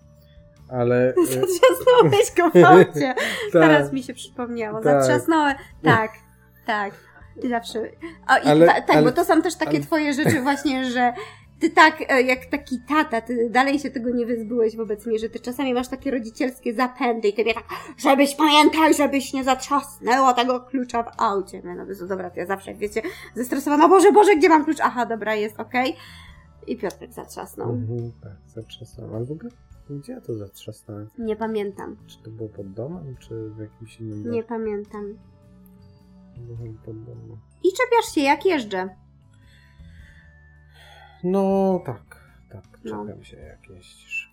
[0.70, 1.10] ale...
[1.10, 3.14] e, Zatrzasnąłeś go w aucie.
[3.54, 4.82] tak, Teraz mi się przypomniało.
[4.82, 5.04] Tak.
[5.04, 5.56] Zatrzasnąłem.
[5.84, 6.12] Tak,
[6.66, 7.11] tak.
[7.42, 7.80] Ty zawsze.
[8.28, 10.86] O, i Ale- ta, tak, ale- bo to są też takie ale- twoje rzeczy właśnie,
[10.86, 11.14] że
[11.60, 15.30] ty tak, e, jak taki tata, ty dalej się tego nie wyzbyłeś wobec mnie, że
[15.30, 17.64] ty czasami masz takie rodzicielskie zapędy i tobie tak,
[17.98, 21.62] żebyś pamiętaj, żebyś nie zatrzasnęło tego klucza w aucie.
[21.66, 23.02] No, no dobra, to ja zawsze, wiecie,
[23.36, 24.78] zestresowana, Boże, Boże, gdzie mam klucz?
[24.82, 25.96] Aha, dobra, jest, okej.
[26.68, 27.70] I Piotrek zatrzasnął.
[27.70, 29.16] Mhm, tak, zatrzasnąłem.
[29.16, 29.52] Ale w ogóle,
[29.90, 31.10] gdzie ja to zatrzasnąłem?
[31.18, 35.14] Nie pamiętam, Czy to było pod domem, czy w jakimś innym nie pamiętam.
[36.38, 37.38] Domem.
[37.64, 38.90] I czepiasz się, jak jeżdżę.
[41.24, 42.04] No tak,
[42.52, 43.06] tak, No.
[43.06, 44.32] czekam się jak jeździsz.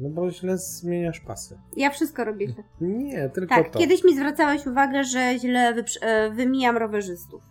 [0.00, 1.58] No bo źle zmieniasz pasy.
[1.76, 2.62] Ja wszystko robię źle.
[2.80, 3.78] Nie, tylko Tak, to.
[3.78, 7.42] kiedyś mi zwracałeś uwagę, że źle wyprz- e, wymijam rowerzystów.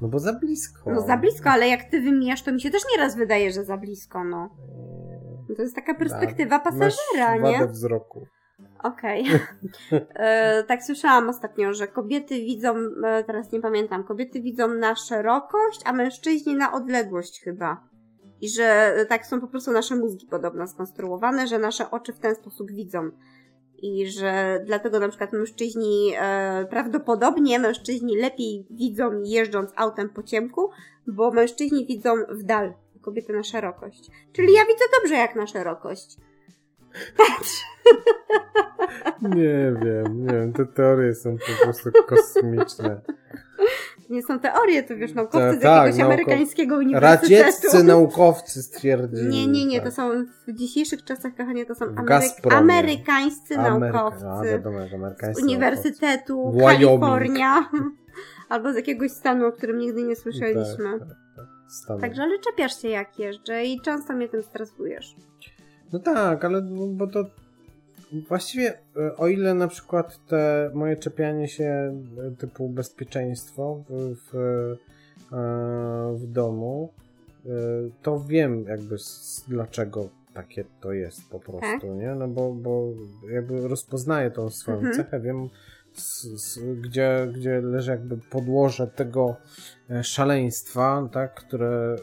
[0.00, 0.90] No bo za blisko.
[0.92, 3.76] No za blisko, ale jak ty wymijasz, to mi się też nieraz wydaje, że za
[3.76, 4.50] blisko, no.
[5.50, 7.66] Eee, To jest taka perspektywa masz pasażera, wadę nie?
[7.66, 8.26] wzroku.
[8.82, 9.24] Okej.
[10.14, 15.80] E, tak słyszałam ostatnio, że kobiety widzą, e, teraz nie pamiętam, kobiety widzą na szerokość,
[15.84, 17.88] a mężczyźni na odległość chyba.
[18.40, 22.18] I że e, tak są po prostu nasze mózgi podobno skonstruowane, że nasze oczy w
[22.18, 23.10] ten sposób widzą.
[23.82, 30.70] I że dlatego na przykład mężczyźni, e, prawdopodobnie mężczyźni lepiej widzą jeżdżąc autem po ciemku,
[31.06, 34.10] bo mężczyźni widzą w dal, kobiety na szerokość.
[34.32, 36.16] Czyli ja widzę dobrze jak na szerokość.
[37.16, 37.77] Patrz.
[39.22, 43.00] Nie wiem, nie wiem, te teorie są po prostu kosmiczne.
[44.10, 47.42] Nie są teorie, to wiesz, naukowcy Ta- z tak, jakiegoś nauko- amerykańskiego uniwersytetu.
[47.42, 49.28] Radzieccy naukowcy stwierdzili.
[49.28, 49.88] Nie, nie, nie, tak.
[49.88, 50.10] to są
[50.48, 52.56] w dzisiejszych czasach, kochanie, to są Gazpromie.
[52.56, 56.54] amerykańscy Ameryka- naukowcy A, wiadomo, jak z amerykańscy Uniwersytetu.
[56.60, 57.70] Kalifornia
[58.48, 60.98] albo z jakiegoś stanu, o którym nigdy nie słyszeliśmy.
[60.98, 61.46] Tak, tak,
[61.88, 62.00] tak.
[62.00, 65.16] Także ale czepiasz się jak jeżdżę i często mnie tym stresujesz.
[65.92, 67.24] No tak, ale bo to
[68.28, 74.34] właściwie e, o ile na przykład te moje czepianie się e, typu bezpieczeństwo w, w,
[75.32, 76.92] e, w domu,
[78.02, 81.82] to wiem jakby s- dlaczego takie to jest po prostu, Tak?
[81.98, 82.14] nie?
[82.14, 82.88] No bo, bo
[83.30, 84.94] jakby rozpoznaję tą swoją Mhm.
[84.96, 85.48] cechę, wiem
[85.96, 89.36] s, s, gdzie, gdzie leży jakby podłoże tego
[90.02, 91.96] szaleństwa, tak, które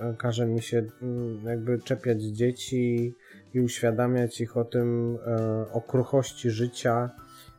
[0.00, 3.14] e, każe mi się mm, jakby czepiać dzieci
[3.58, 7.10] i uświadamiać ich o tym, e, o kruchości życia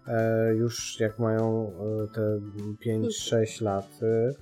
[0.08, 1.72] e, już jak mają
[2.04, 2.40] e, te
[2.86, 4.34] 5-6 lat, e,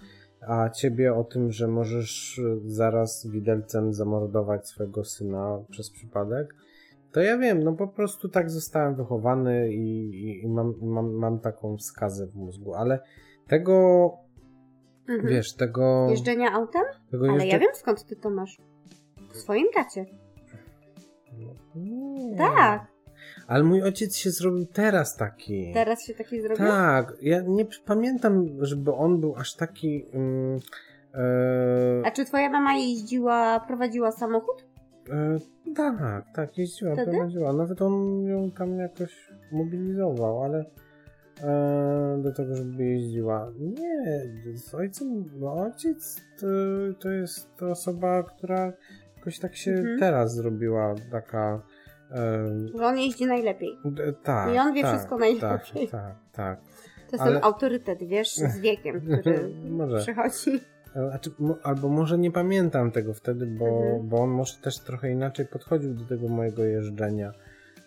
[0.48, 6.56] a ciebie o tym, że możesz zaraz widelcem zamordować swojego syna przez przypadek,
[7.12, 11.40] to ja wiem, no po prostu tak zostałem wychowany i, i, i mam, mam, mam
[11.40, 13.00] taką wskazę w mózgu, ale
[13.48, 14.12] tego,
[15.10, 15.30] Mhm.
[15.30, 16.08] wiesz, tego...
[16.10, 16.82] Jeżdżenia autem?
[17.12, 18.58] tego Ale jeżdżę- ja wiem skąd ty to masz.
[19.34, 20.06] W swoim tacie.
[21.76, 22.38] Nie.
[22.38, 22.88] Tak.
[23.48, 25.72] Ale mój ojciec się zrobił teraz taki.
[25.74, 26.68] Teraz się taki zrobił?
[26.68, 30.06] Tak, ja nie pamiętam, żeby on był aż taki.
[30.14, 30.60] Mm,
[31.14, 34.66] e, A czy twoja mama jeździła, prowadziła samochód?
[35.10, 35.40] e,
[35.76, 37.12] tak, tak, jeździła, Wtedy?
[37.12, 37.54] prowadziła.
[37.54, 40.66] Nawet on ją tam jakoś mobilizował, ale
[41.44, 43.52] e, do tego, żeby jeździła.
[43.60, 44.22] Nie,
[44.58, 46.48] z ojcem, no ojciec to,
[47.00, 48.74] to jest osoba, która
[49.18, 50.00] jakoś tak się Mhm.
[50.00, 51.62] teraz zrobiła taka.
[52.12, 53.70] E, Że on jeździ najlepiej.
[53.86, 54.56] d- tak.
[54.56, 55.88] I on wie tak, wszystko najlepiej.
[55.88, 56.60] Tak, tak, tak.
[57.10, 59.98] To jest Ale- ten autorytet, wiesz, z wiekiem, który Może.
[59.98, 60.60] przychodzi.
[61.10, 61.32] Znaczy,
[61.64, 64.08] albo może nie pamiętam tego wtedy, bo, Mhm.
[64.10, 67.32] bo on może też trochę inaczej podchodził do tego mojego jeżdżenia.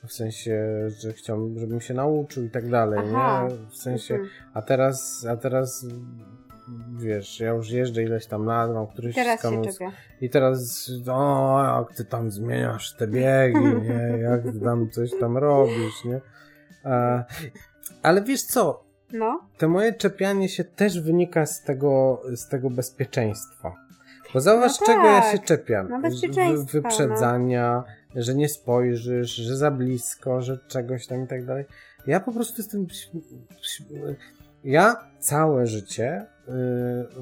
[0.07, 0.67] W sensie,
[1.01, 3.49] że chciał, żebym się nauczył i tak dalej, Aha.
[3.51, 3.57] nie?
[3.71, 4.31] W sensie, Mhm.
[4.55, 5.87] a teraz, a teraz
[6.99, 9.93] wiesz, ja już jeżdżę ileś tam lat, mam któryś Teraz czepia.
[10.21, 14.19] i teraz, o, jak ty tam zmieniasz te biegi, nie?
[14.31, 16.21] Jak ty tam coś tam robisz, nie?
[16.85, 17.25] A,
[18.03, 23.77] ale wiesz co, No, to moje czepianie się też wynika z tego, z tego bezpieczeństwa.
[24.35, 25.89] Bo zauważ, No czego ja tak, się czepiam.
[25.91, 27.85] no bezpieczeństwa, Wy- Wyprzedzania,
[28.17, 31.65] że nie spojrzysz, że za blisko, że czegoś tam i tak dalej.
[32.07, 32.87] Ja po prostu jestem...
[34.65, 36.27] Ja całe życie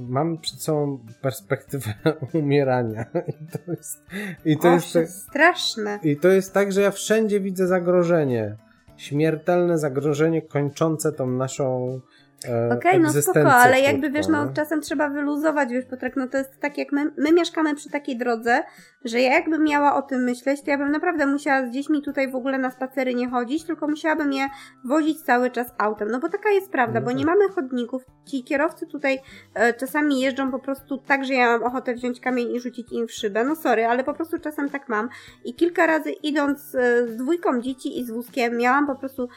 [0.01, 1.93] mam przed sobą perspektywę
[2.33, 3.05] umierania.
[3.15, 4.05] I to jest...
[4.45, 5.99] I to jest tak- straszne.
[6.03, 8.57] i to jest tak, że ja wszędzie widzę zagrożenie.
[8.97, 12.01] Śmiertelne zagrożenie kończące tą naszą
[12.45, 14.53] Okej, okay, no spoko, ale jakby wiesz, no nie?
[14.53, 18.19] czasem trzeba wyluzować, wiesz, Piotrek, no to jest tak jak my, my mieszkamy przy takiej
[18.19, 18.63] drodze,
[19.05, 22.31] że ja jakbym miała o tym myśleć, to ja bym naprawdę musiała z dziećmi tutaj
[22.31, 24.49] w ogóle na spacery nie chodzić, tylko musiałabym je
[24.85, 27.35] wozić cały czas autem, no bo taka jest prawda, No bo nie tak.
[27.35, 29.19] mamy chodników, ci kierowcy tutaj
[29.55, 33.07] e, czasami jeżdżą po prostu tak, że ja mam ochotę wziąć kamień i rzucić im
[33.07, 35.09] w szybę, no sorry, ale po prostu czasem tak mam
[35.45, 39.29] i kilka razy idąc e, z dwójką dzieci i z wózkiem miałam po prostu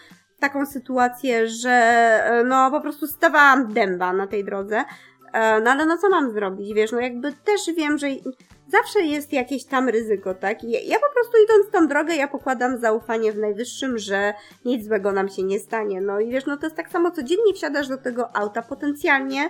[0.41, 4.83] taką sytuację, że e, no po prostu stawałam dęba na tej drodze.
[5.33, 8.07] E, No ale no co mam zrobić, wiesz, no jakby też wiem, że
[8.67, 10.63] zawsze jest jakieś tam ryzyko, tak?
[10.63, 14.33] Ja po prostu idąc tą drogę, ja pokładam zaufanie w najwyższym, że
[14.65, 16.01] nic złego nam się nie stanie.
[16.01, 19.49] No i wiesz, no to jest tak samo, codziennie wsiadasz do tego auta, potencjalnie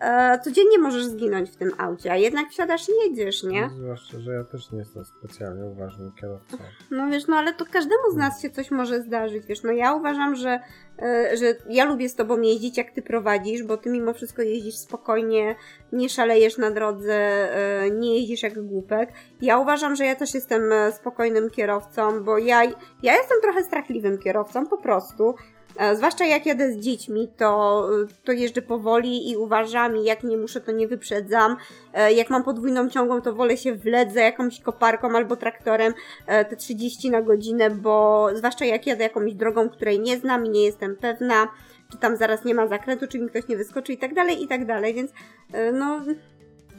[0.00, 3.70] e, codziennie możesz zginąć w tym aucie, a jednak wsiadasz i jedziesz, nie?
[3.76, 6.56] Zwłaszcza, że ja też nie jestem specjalnie uważnym kierowcą.
[6.90, 9.94] No wiesz, no ale to każdemu z nas się coś może zdarzyć, wiesz, no ja
[9.94, 10.60] uważam, że,
[11.02, 14.76] e, że ja lubię z tobą jeździć, jak ty prowadzisz, bo ty mimo wszystko jeździsz
[14.76, 15.56] spokojnie,
[15.92, 19.12] nie szalejesz na drodze, e, nie jeździsz jak głupek.
[19.40, 22.64] Ja uważam, że ja też jestem e, spokojnym kierowcą, bo ja,
[23.02, 25.34] ja jestem trochę strachliwym kierowcą, po prostu.
[25.76, 27.88] E, Zwłaszcza jak jadę z dziećmi, to,
[28.24, 31.56] to jeżdżę powoli i uważam, i jak nie muszę, to nie wyprzedzam.
[31.94, 35.92] E, Jak mam podwójną ciągłą, to wolę się wlec za jakąś koparką albo traktorem
[36.26, 40.50] e, te 30 na godzinę, bo zwłaszcza jak jadę jakąś drogą, której nie znam i
[40.50, 41.48] nie jestem pewna,
[41.92, 44.48] czy tam zaraz nie ma zakrętu, czy mi ktoś nie wyskoczy i tak dalej, i
[44.48, 45.10] tak dalej, więc
[45.52, 46.00] e, no,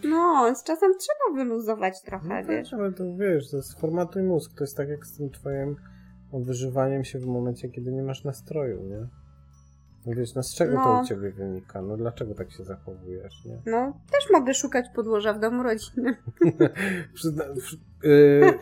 [0.04, 2.70] no, z czasem trzeba wyluzować trochę, No wiesz.
[2.70, 4.52] tak, ale to wiesz, to jest formatuj mózg.
[4.58, 5.76] To jest tak jak z tym twoim
[6.39, 9.07] wyżywaniem się w momencie, kiedy nie masz nastroju, nie?
[10.05, 11.01] No Wiesz, no z czego to No.
[11.01, 11.82] u ciebie wynika?
[11.82, 13.57] No dlaczego tak się zachowujesz, nie?
[13.65, 17.27] No, też mogę szukać podłoża w domu w,
[18.05, 18.53] y,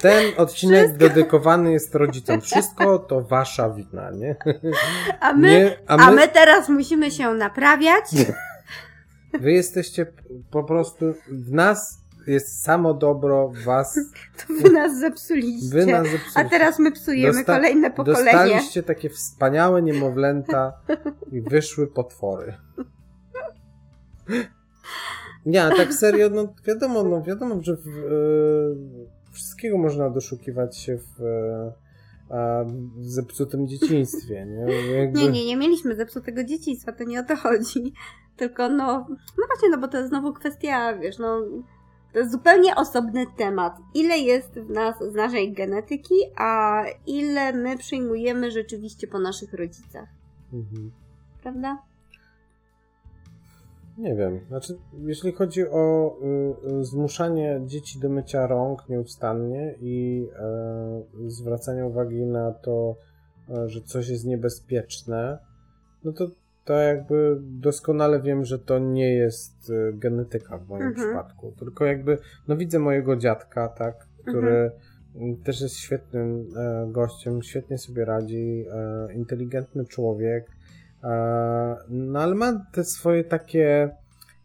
[0.00, 2.40] ten odcinek dedykowany jest rodzicom.
[2.40, 4.36] Wszystko to wasza wina, nie?
[5.20, 8.04] A my, nie a, my, a my teraz musimy się naprawiać.
[9.40, 10.06] Wy jesteście
[10.50, 11.99] po prostu, w nas
[12.32, 13.94] jest samo dobro, was,
[14.46, 15.68] To wy nas zepsuliście.
[15.76, 16.44] wy nas A zepsuliście.
[16.50, 18.24] teraz my psujemy Dosta- kolejne pokolenie.
[18.24, 20.72] Dostaliście takie wspaniałe niemowlęta
[21.32, 22.54] i wyszły potwory.
[25.46, 30.98] Nie, a tak serio, no wiadomo, no wiadomo, że w, e, wszystkiego można doszukiwać się
[30.98, 31.72] w, e,
[32.36, 32.64] a,
[32.96, 34.74] w zepsutym dzieciństwie, nie?
[35.00, 37.92] Jakby, Nie, nie, nie mieliśmy zepsutego dzieciństwa, to nie o to chodzi.
[38.36, 39.06] Tylko no,
[39.38, 41.42] no właśnie, no bo to jest znowu kwestia, wiesz, no,
[42.12, 43.76] to jest zupełnie osobny temat.
[43.94, 50.08] Ile jest w nas z naszej genetyki, a ile my przyjmujemy rzeczywiście po naszych rodzicach,
[50.52, 50.90] Mhm.
[51.42, 51.78] prawda?
[53.98, 54.40] Nie wiem.
[54.48, 60.26] Znaczy, jeśli chodzi o y, y, zmuszanie dzieci do mycia rąk nieustannie i
[61.26, 62.96] y, zwracanie uwagi na to,
[63.48, 65.38] y, że coś jest niebezpieczne,
[66.04, 66.26] no to
[66.70, 71.06] to jakby doskonale wiem, że to nie jest y, genetyka w moim Mhm.
[71.08, 71.52] przypadku.
[71.58, 72.18] Tylko jakby,
[72.48, 74.70] no widzę mojego dziadka, tak, który
[75.16, 80.50] y, też jest świetnym e, gościem, świetnie sobie radzi, e, inteligentny człowiek,
[81.04, 83.90] E, No ale ma te swoje takie,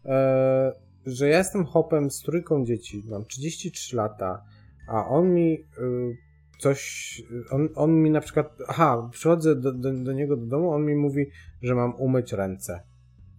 [0.04, 0.72] e,
[1.06, 4.42] że ja jestem hopem z trójką dzieci, mam 33 lata,
[4.88, 6.16] a on mi y,
[6.58, 10.84] coś, on, on mi na przykład, aha, przychodzę do, do, do niego do domu, on
[10.84, 11.30] mi mówi,
[11.62, 12.80] że mam umyć ręce.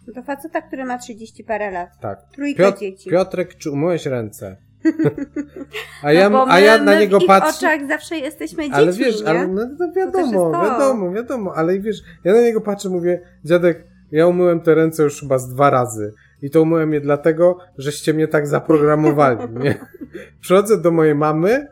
[0.08, 1.90] No To faceta, który ma 30 parę lat.
[2.02, 2.20] Tak.
[2.34, 3.10] Trójkę Piotr, dzieci.
[3.10, 4.58] Piotrek, czy umyłeś ręce?
[6.04, 7.50] A No ja, bo a ja na niego w patrzę.
[7.68, 9.28] oczach zawsze jesteśmy dziećmi, Ale wiesz, nie?
[9.30, 14.28] ale no, no wiadomo, wiadomo, wiadomo, ale wiesz, ja na niego patrzę, mówię, dziadek, ja
[14.28, 16.14] umyłem te ręce już chyba z dwa razy.
[16.42, 19.76] I to umyłem je dlatego, żeście mnie tak zaprogramowali, nie?
[20.42, 21.68] Przychodzę do mojej mamy,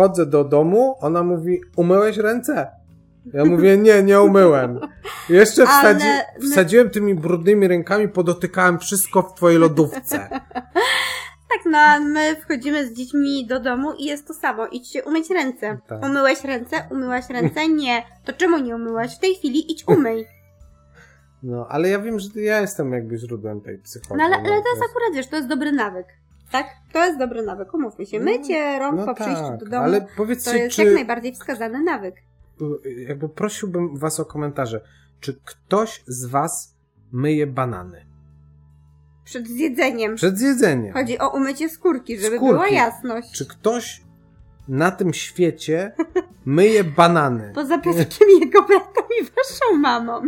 [0.00, 2.70] wchodzę do domu, ona mówi, umyłeś ręce?
[3.32, 4.80] Ja mówię, nie, nie umyłem.
[5.28, 6.06] Jeszcze wsadzi,
[6.40, 10.28] my- wsadziłem tymi brudnymi rękami, podotykałem wszystko w twojej lodówce.
[11.50, 14.66] Tak, no a my wchodzimy z dziećmi do domu i jest to samo.
[14.66, 15.78] Idźcie umyć ręce.
[15.88, 16.04] Tak.
[16.04, 16.76] Umyłeś ręce?
[16.90, 17.68] Umyłaś ręce?
[17.68, 18.02] Nie.
[18.24, 19.16] To czemu nie umyłaś?
[19.16, 20.26] W tej chwili idź umyj.
[21.42, 24.16] No, ale ja wiem, że ja jestem jakby źródłem tej psychologii.
[24.30, 26.06] No ale, ale to jest akurat, wiesz, to jest dobry nawyk.
[26.52, 26.66] Tak?
[26.92, 28.20] To jest dobry nawyk, umówmy się.
[28.20, 31.32] Mycie rąk No po przyjściu tak, do domu ale to powiedzcie, jest czy jak najbardziej
[31.32, 32.14] wskazany nawyk.
[33.06, 34.80] jakby prosiłbym was o komentarze.
[35.20, 36.74] Czy ktoś z was
[37.12, 38.06] myje banany?
[39.24, 40.14] Przed zjedzeniem.
[40.14, 40.92] Przed zjedzeniem.
[40.94, 42.54] Chodzi o umycie skórki, żeby Skórki.
[42.54, 43.32] była jasność.
[43.32, 44.02] Czy ktoś
[44.68, 45.92] na tym świecie
[46.44, 47.52] myje banany?
[47.54, 50.22] Poza Piotrkiem, jego bratem i waszą mamą.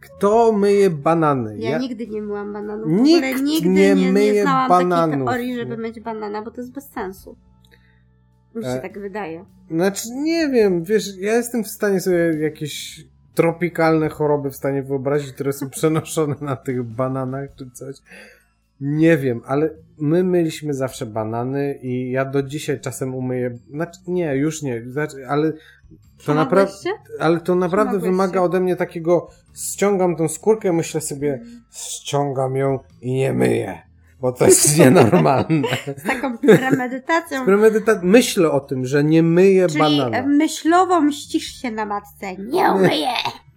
[0.00, 1.58] Kto myje banany?
[1.58, 2.86] Ja, nigdy nie myłam bananów.
[2.90, 5.28] Nikt nigdy nie nie, nie, myje znałam takiej bananów.
[5.28, 7.36] teorii, żeby myć banana, bo to jest bez sensu.
[8.54, 9.44] Mi się E, tak wydaje.
[9.70, 15.32] Znaczy, nie wiem, wiesz, ja jestem w stanie sobie jakieś tropikalne choroby w stanie wyobrazić,
[15.32, 17.96] które są przenoszone na tych bananach czy coś.
[18.80, 19.70] Nie wiem, ale
[20.00, 23.58] my myliśmy zawsze banany i ja do dzisiaj czasem umyję.
[23.70, 25.52] Znaczy, nie, już nie, znaczy, ale
[26.24, 26.72] to naprawdę.
[27.18, 29.30] Ale to naprawdę wymaga ode mnie takiego.
[29.72, 31.40] Ściągam tą skórkę, myślę sobie,
[31.70, 33.78] ściągam ją i nie myję.
[34.20, 35.68] Bo to jest nienormalne.
[35.96, 37.42] Z taką premedytacją.
[37.42, 40.22] Z premedyta myślę o tym, że nie myję Czyli banana.
[40.26, 42.36] myślowo mścisz się na matce.
[42.36, 43.08] Nie umyję!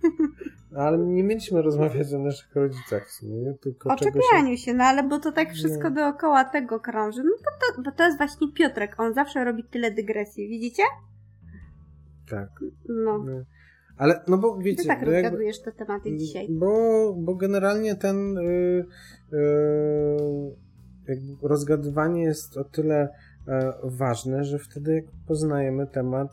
[0.75, 3.53] Ale nie mieliśmy rozmawiać o naszych rodzicach w sumie, nie?
[3.53, 4.57] tylko O czepianiu się...
[4.57, 5.95] się, no ale bo to tak wszystko nie.
[5.95, 7.23] dookoła tego krąży.
[7.23, 10.83] No bo to, bo to jest właśnie Piotrek, on zawsze robi tyle dygresji, widzicie?
[12.29, 12.49] Tak.
[12.89, 13.25] No.
[13.97, 14.81] Ale, no bo wiecie...
[14.81, 16.47] Ty tak rozgadujesz te tematy dzisiaj.
[16.49, 18.85] Bo, bo generalnie ten yy,
[21.07, 23.09] yy, rozgadywanie jest o tyle
[23.83, 26.31] ważne, że wtedy jak poznajemy temat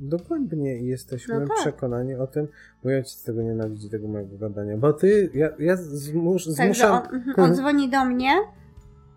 [0.00, 1.56] dogłębnie i jesteśmy no tak.
[1.56, 2.48] przekonani o tym,
[2.84, 6.92] mój ojciec tego nienawidzi, tego mojego gadania, bo ty, ja, ja zmus, zmuszam...
[6.92, 8.30] on, mhm, on dzwoni do mnie,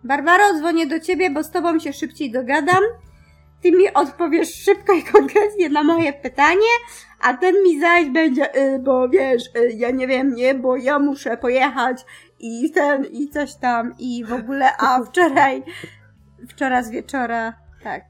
[0.04, 2.82] Barbaro, dzwonię do ciebie, bo z tobą się szybciej dogadam,
[3.62, 6.70] ty mi odpowiesz szybko i konkretnie na moje pytanie,
[7.20, 10.98] a ten mi zaś będzie, y, bo wiesz, y, ja nie wiem, nie, bo ja
[10.98, 12.04] muszę pojechać
[12.38, 15.62] i ten, i coś tam, i w ogóle, a wczoraj
[16.48, 18.02] wczoraj z wieczora, tak.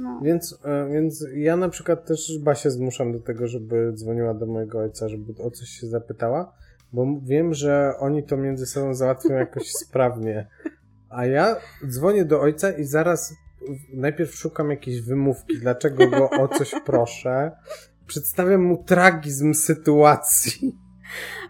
[0.00, 0.20] No.
[0.22, 4.78] Więc, e, więc ja na przykład też Basię zmuszam do tego, żeby dzwoniła do mojego
[4.78, 6.52] ojca, żeby o coś się zapytała,
[6.92, 10.46] bo wiem, że oni to między sobą załatwią jakoś sprawnie.
[11.08, 13.34] A ja dzwonię do ojca i zaraz
[13.94, 17.52] najpierw szukam jakiejś wymówki, dlaczego go o coś proszę.
[18.06, 20.78] Przedstawiam mu tragizm sytuacji.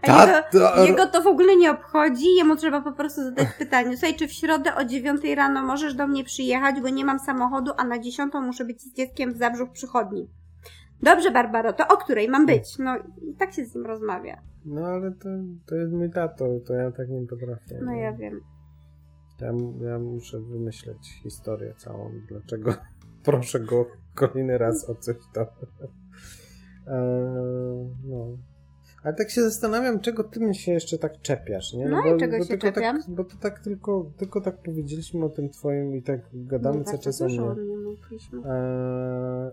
[0.02, 3.96] A jego, jego, to w ogóle nie obchodzi, jemu trzeba po prostu zadać pytanie.
[3.96, 7.72] Słuchaj, czy w środę o 9 rano możesz do mnie przyjechać, bo nie mam samochodu,
[7.76, 10.28] a na 10 muszę być z dzieckiem w Zabrzu w przychodni.
[11.02, 12.78] Dobrze, Barbaro, to o której mam być?
[12.78, 14.42] No i tak się z nim rozmawia.
[14.64, 15.28] No ale to,
[15.66, 17.80] to jest mój tato, to ja tak nie potrafię.
[17.82, 18.40] No ja wiem.
[19.40, 19.52] Ja,
[19.88, 22.74] ja muszę wymyśleć historię całą, dlaczego
[23.24, 25.40] proszę go kolejny raz o coś to.
[25.40, 25.48] eee,
[28.04, 28.38] no.
[29.02, 31.88] Ale tak się zastanawiam, czego ty mi się jeszcze tak czepiasz, nie?
[31.88, 33.02] No, no bo, i czego bo się tak- czepiam?
[33.02, 36.84] Tak, bo to tak tylko, tylko tak powiedzieliśmy o tym twoim i tak gadamy no,
[36.84, 37.40] cały czas o mnie.
[38.44, 39.50] E,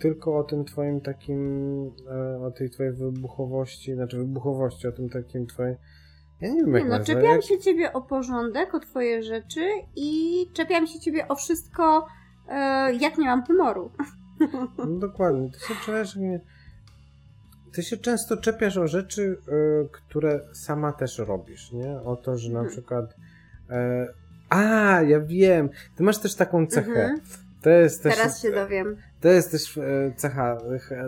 [0.00, 5.46] tylko o tym twoim takim, e, o tej twojej wybuchowości, znaczy wybuchowości, o tym takim
[5.46, 5.76] twoim
[6.40, 7.42] ja nie wiem, jak nie, no, czepiam jak...
[7.42, 12.06] się ciebie o porządek, o twoje rzeczy i czepiam się ciebie o wszystko,
[12.48, 13.90] e, jak nie mam humoru.
[14.78, 15.50] No dokładnie.
[15.50, 16.40] To się czujesz, nie
[17.76, 22.00] ty się często czepiasz o rzeczy, y, które sama też robisz, nie?
[22.00, 22.72] O to, że na mhm.
[22.72, 23.04] przykład.
[23.10, 23.74] Y,
[24.48, 25.68] a, ja wiem.
[25.96, 26.90] Ty masz też taką cechę.
[26.90, 27.20] Mhm.
[27.62, 28.96] To jest też, Teraz się dowiem.
[29.20, 29.78] To jest też
[30.16, 30.58] cecha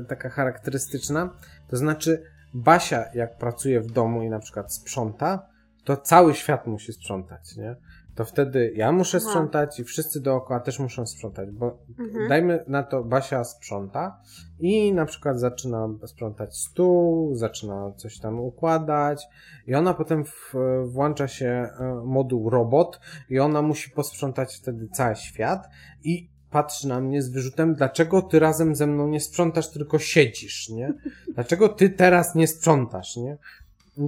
[0.09, 1.31] taka charakterystyczna.
[1.69, 2.23] To znaczy,
[2.55, 5.47] Basia, jak pracuje w domu i na przykład sprząta,
[5.85, 7.77] to cały świat musi sprzątać, nie?
[8.19, 12.29] To wtedy ja muszę sprzątać i wszyscy dookoła też muszą sprzątać, bo mhm.
[12.29, 14.21] dajmy na to, Basia sprząta
[14.61, 19.27] i na przykład zaczyna sprzątać stół, zaczyna coś tam układać
[19.67, 20.55] i ona potem w,
[20.87, 23.01] włącza się e, moduł robot
[23.31, 25.69] i ona musi posprzątać wtedy cały świat
[26.05, 30.69] i patrzy na mnie z wyrzutem, dlaczego ty razem ze mną nie sprzątasz, tylko siedzisz,
[30.69, 30.95] nie?
[31.35, 33.39] Dlaczego ty teraz nie sprzątasz, nie?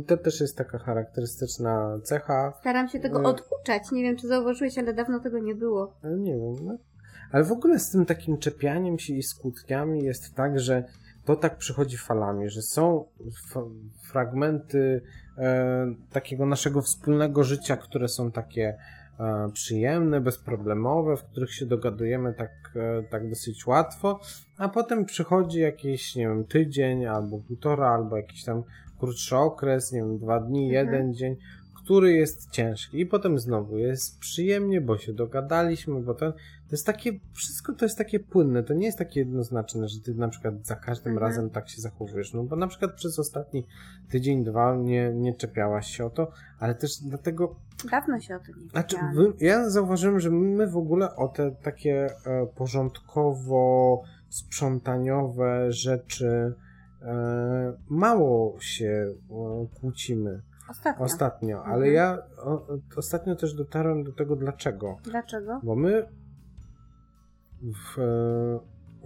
[0.07, 2.53] To też jest taka charakterystyczna cecha.
[2.61, 3.91] Staram się tego e, oduczać.
[3.93, 5.95] Nie wiem, czy zauważyłeś, ale dawno tego nie było.
[6.19, 6.55] Nie wiem.
[6.63, 6.77] No.
[7.33, 10.85] Ale w ogóle z tym takim czepianiem się i skutkami jest tak, że
[11.25, 13.05] to tak przychodzi falami, że są
[14.11, 15.03] fragmenty
[15.39, 18.79] e, takiego naszego wspólnego życia, które są takie
[19.21, 24.21] e, przyjemne, bezproblemowe, w których się dogadujemy tak, e, tak dosyć łatwo,
[24.59, 28.63] a potem przychodzi jakiś, nie wiem, tydzień albo półtora, albo jakiś tam
[29.01, 30.87] krótszy okres, nie wiem, dwa dni, mhm.
[30.87, 31.37] jeden dzień,
[31.85, 36.39] który jest ciężki i potem znowu jest przyjemnie, bo się dogadaliśmy, bo to, to
[36.71, 40.29] jest takie, wszystko to jest takie płynne, to nie jest takie jednoznaczne, że ty na
[40.29, 41.29] przykład za każdym mhm.
[41.29, 43.67] razem tak się zachowujesz, no bo na przykład przez ostatni
[44.11, 47.57] tydzień, dwa nie, nie czepiałaś się o to, ale też dlatego...
[47.91, 51.51] Dawno się o to nie Znaczy, wy, ja zauważyłem, że my w ogóle o te
[51.51, 56.55] takie e, porządkowo sprzątaniowe rzeczy
[57.89, 59.15] mało się
[59.81, 60.43] kłócimy.
[60.71, 61.05] Ostatnio.
[61.05, 61.95] Ostatnio, ale mhm.
[61.95, 62.19] ja
[62.97, 64.97] ostatnio też dotarłem do tego dlaczego.
[65.05, 65.61] Dlaczego?
[65.63, 66.07] Bo my
[67.63, 68.01] w,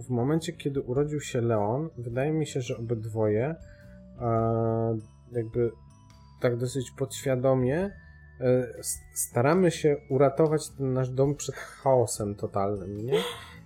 [0.05, 3.55] w momencie, kiedy urodził się Leon, wydaje mi się, że obydwoje
[4.21, 4.97] e,
[5.31, 5.71] jakby
[6.41, 7.91] tak dosyć podświadomie
[8.41, 8.67] e,
[9.13, 13.19] staramy się uratować ten nasz dom przed chaosem totalnym, nie?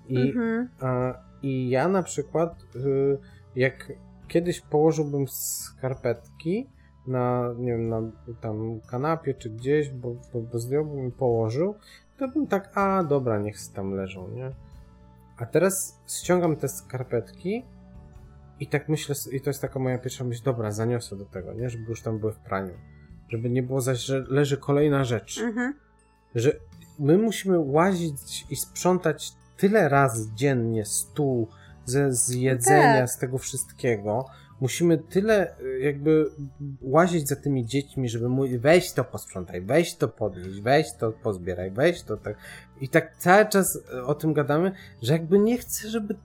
[0.07, 0.69] I, mhm.
[0.79, 3.17] a, i ja na przykład y,
[3.55, 3.93] jak
[4.29, 6.69] kiedyś położyłbym skarpetki
[7.07, 8.01] na, nie wiem, na
[8.41, 11.75] tam kanapie czy gdzieś, bo, bo, bo zdjąłbym i położył,
[12.17, 14.51] to bym tak, a dobra, niech tam leżą, nie?
[15.37, 17.65] A teraz ściągam te skarpetki
[18.59, 21.69] i tak myślę, i to jest taka moja pierwsza myśl, dobra, zaniosę do tego, nie?
[21.69, 22.73] Żeby już tam były w praniu.
[23.29, 25.39] Żeby nie było zaś, że leży kolejna rzecz.
[25.41, 25.73] Mhm.
[26.35, 26.51] Że
[26.99, 31.47] my musimy łazić i sprzątać tyle razy dziennie stół,
[31.89, 33.09] ze, z jedzenia, tak.
[33.09, 34.25] z tego wszystkiego,
[34.61, 36.29] musimy tyle y, jakby
[36.81, 41.71] łazić za tymi dziećmi, żeby mówić, weź to posprzątaj, weź to podnieść, weź to pozbieraj,
[41.71, 42.35] weź to tak.
[42.81, 44.71] I tak cały czas y, o tym gadamy,
[45.01, 46.15] że jakby nie chcę, żeby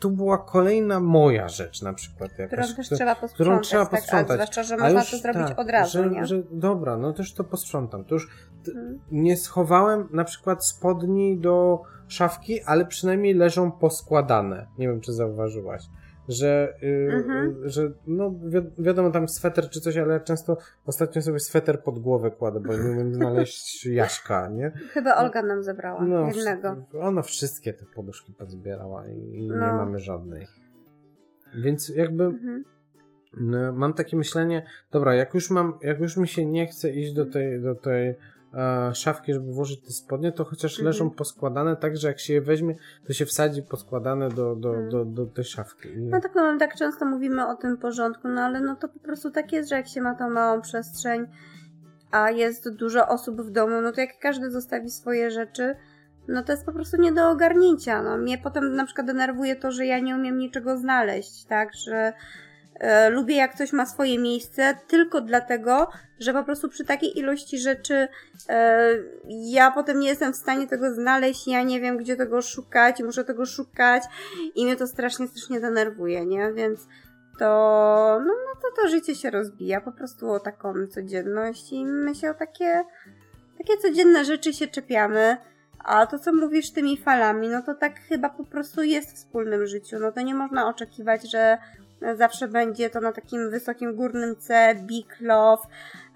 [0.00, 2.38] to była kolejna moja rzecz na przykład.
[2.38, 3.34] Jakaś, którą też trzeba posprzątać.
[3.34, 4.36] Którą trzeba tak, posprzątać.
[4.36, 6.26] Zwłaszcza, że można już, to zrobić tak, od razu, że, nie?
[6.26, 8.04] Że, dobra, no też to posprzątam.
[8.04, 8.28] To już
[8.66, 9.00] hmm.
[9.10, 14.66] nie schowałem na przykład spodni do szafki, ale przynajmniej leżą poskładane.
[14.78, 15.82] Nie wiem, czy zauważyłaś
[16.30, 17.68] że, yy, mhm.
[17.68, 20.56] że no wi wiadomo tam sweter czy coś, ale często
[20.86, 24.70] ostatnio sobie sweter pod głowę kładę, bo nie umiem znaleźć Jaśka, nie?
[24.70, 26.76] Chyba Olga nam zebrała no, jednego.
[27.00, 29.54] Ona wszystkie te poduszki pozbierała i no.
[29.54, 30.46] nie mamy żadnej.
[31.54, 32.64] Więc jakby mhm.
[33.76, 37.26] mam takie myślenie, dobra, jak już mam, jak już mi się nie chce iść do
[37.26, 38.14] tej, do tej
[38.54, 40.86] e, szafki, żeby włożyć te spodnie, to chociaż mhm.
[40.86, 42.74] leżą poskładane tak, że jak się je weźmie,
[43.06, 44.90] to się wsadzi poskładane do, do, mhm.
[44.90, 45.88] do, do tej szafki.
[45.96, 49.30] No tak, no tak często mówimy o tym porządku, no ale no to po prostu
[49.30, 51.26] tak jest, że jak się ma tą małą przestrzeń,
[52.10, 55.76] a jest dużo osób w domu, no to jak każdy zostawi swoje rzeczy,
[56.28, 58.02] no to jest po prostu nie do ogarnięcia.
[58.02, 62.12] No, mnie potem na przykład denerwuje to, że ja nie umiem niczego znaleźć, tak, że
[62.80, 65.88] E, lubię jak coś ma swoje miejsce tylko dlatego,
[66.20, 68.08] że po prostu przy takiej ilości rzeczy
[68.48, 68.88] e,
[69.28, 73.24] ja potem nie jestem w stanie tego znaleźć, ja nie wiem gdzie tego szukać, muszę
[73.24, 74.02] tego szukać
[74.54, 76.52] i mnie to strasznie, strasznie denerwuje, nie?
[76.52, 76.86] Więc
[77.38, 77.46] to,
[78.26, 82.30] no, no to to życie się rozbija po prostu o taką codzienność i my się
[82.30, 82.84] o takie,
[83.58, 85.36] takie codzienne rzeczy się czepiamy.
[85.84, 89.66] A to, co mówisz tymi falami, no to tak chyba po prostu jest w wspólnym
[89.66, 89.96] życiu.
[90.00, 91.58] No to nie można oczekiwać, że
[92.16, 95.62] zawsze będzie to na takim wysokim górnym C, big love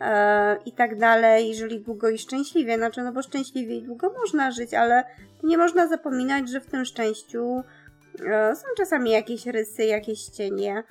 [0.01, 4.51] e, i tak dalej, jeżeli długo i szczęśliwie, znaczy no bo szczęśliwie i długo można
[4.51, 5.05] żyć, ale
[5.43, 7.62] nie można zapominać, że w tym szczęściu
[8.26, 10.82] e, są czasami jakieś rysy, jakieś cienie,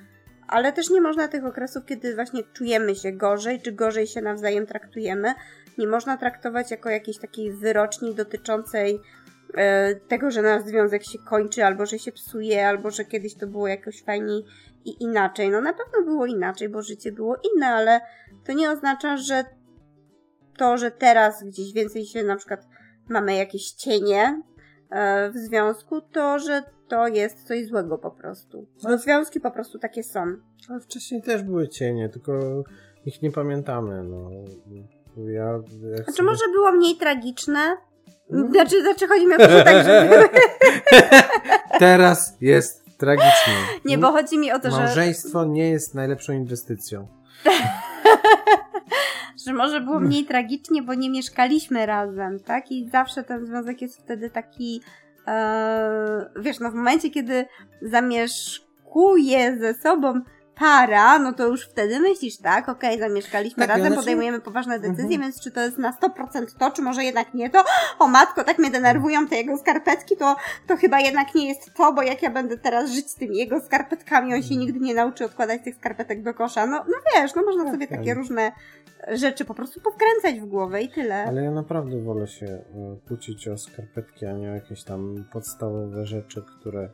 [0.47, 4.65] ale też nie można tych okresów, kiedy właśnie czujemy się gorzej, czy gorzej się nawzajem
[4.65, 5.33] traktujemy,
[5.77, 8.99] nie można traktować jako jakiejś takiej wyroczni dotyczącej
[9.53, 13.47] e, tego, że nasz związek się kończy, albo że się psuje, albo że kiedyś to
[13.47, 14.43] było jakoś fajniej
[14.85, 15.49] i inaczej.
[15.49, 18.01] No na pewno było inaczej, bo życie było inne, ale
[18.45, 19.45] to nie oznacza, że
[20.57, 22.67] to, że teraz gdzieś więcej się na przykład
[23.09, 24.41] mamy jakieś cienie
[24.89, 28.67] e, w związku, to, że to jest coś złego po prostu.
[28.83, 30.19] Bo związki po prostu takie są.
[30.69, 32.63] Ale wcześniej też były cienie, tylko
[33.05, 34.03] ich nie pamiętamy.
[34.03, 34.29] No.
[35.17, 36.29] Ja, znaczy sobie...
[36.29, 37.77] może było mniej tragiczne?
[38.29, 38.47] No.
[38.51, 40.09] Znaczy, znaczy chodzi mi o to, tak, że...
[41.79, 43.53] Teraz jest tragicznie.
[43.85, 44.77] Nie, bo chodzi mi o to, że...
[44.77, 47.07] Małżeństwo nie jest najlepszą inwestycją.
[49.45, 52.71] że może było mniej tragicznie, bo nie mieszkaliśmy razem, tak?
[52.71, 54.81] I zawsze ten związek jest wtedy taki,
[55.27, 57.45] e, wiesz, no w momencie, kiedy
[57.81, 60.21] zamieszkuje ze sobą
[60.55, 65.03] para, no to już wtedy myślisz, tak, okej, okay, zamieszkaliśmy tak, razem, podejmujemy poważne decyzje,
[65.03, 65.21] mhm.
[65.21, 67.63] więc czy to jest na 100% to, czy może jednak nie to?
[67.99, 70.35] O matko, tak mnie denerwują te jego skarpetki, to,
[70.67, 73.61] to chyba jednak nie jest to, bo jak ja będę teraz żyć z tymi jego
[73.61, 74.59] skarpetkami, on się mhm.
[74.59, 76.65] nigdy nie nauczy odkładać tych skarpetek do kosza.
[76.65, 77.97] No, no wiesz, no można sobie okay.
[77.97, 78.51] takie różne
[79.11, 81.23] rzeczy po prostu powkręcać w głowę i tyle.
[81.23, 82.63] Ale ja naprawdę wolę się e,
[83.07, 86.89] kłócić o skarpetki, a nie o jakieś tam podstawowe rzeczy, które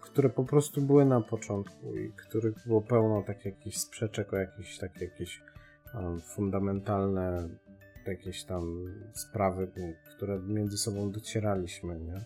[0.00, 4.78] które po prostu były na początku i których było pełno tak jakichś sprzeczek o jakieś
[4.78, 5.42] takie jakieś
[5.94, 7.48] um, fundamentalne
[8.06, 9.68] jakieś tam sprawy,
[10.16, 12.24] które między sobą docieraliśmy, nie?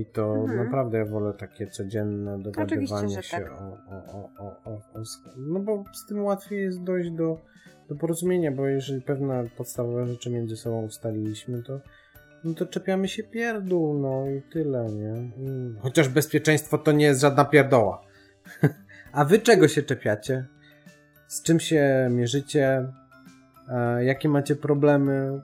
[0.00, 0.64] I to mhm.
[0.64, 3.52] naprawdę ja wolę takie codzienne dogadywanie się tak.
[3.52, 5.02] o, o, o, o, o,
[5.36, 7.38] No bo z tym łatwiej jest dojść do,
[7.88, 11.80] do porozumienia, bo jeżeli pewne podstawowe rzeczy między sobą ustaliliśmy, to
[12.44, 15.30] no to czepiamy się pierdół, no i tyle, nie?
[15.80, 18.02] Chociaż bezpieczeństwo to nie jest żadna pierdoła.
[19.12, 20.46] A wy czego się czepiacie?
[21.28, 22.92] Z czym się mierzycie?
[23.68, 25.40] E, jakie macie problemy?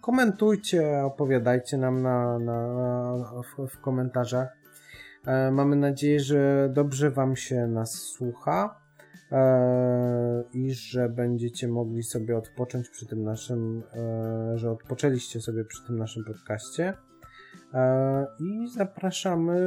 [0.00, 4.48] Komentujcie, opowiadajcie nam na, na, w, w komentarzach.
[5.26, 8.79] E, mamy nadzieję, że dobrze Wam się nas słucha.
[9.32, 15.86] E, i że będziecie mogli sobie odpocząć przy tym naszym, e, że odpoczęliście sobie przy
[15.86, 16.94] tym naszym podcaście.
[17.74, 19.58] E, I zapraszamy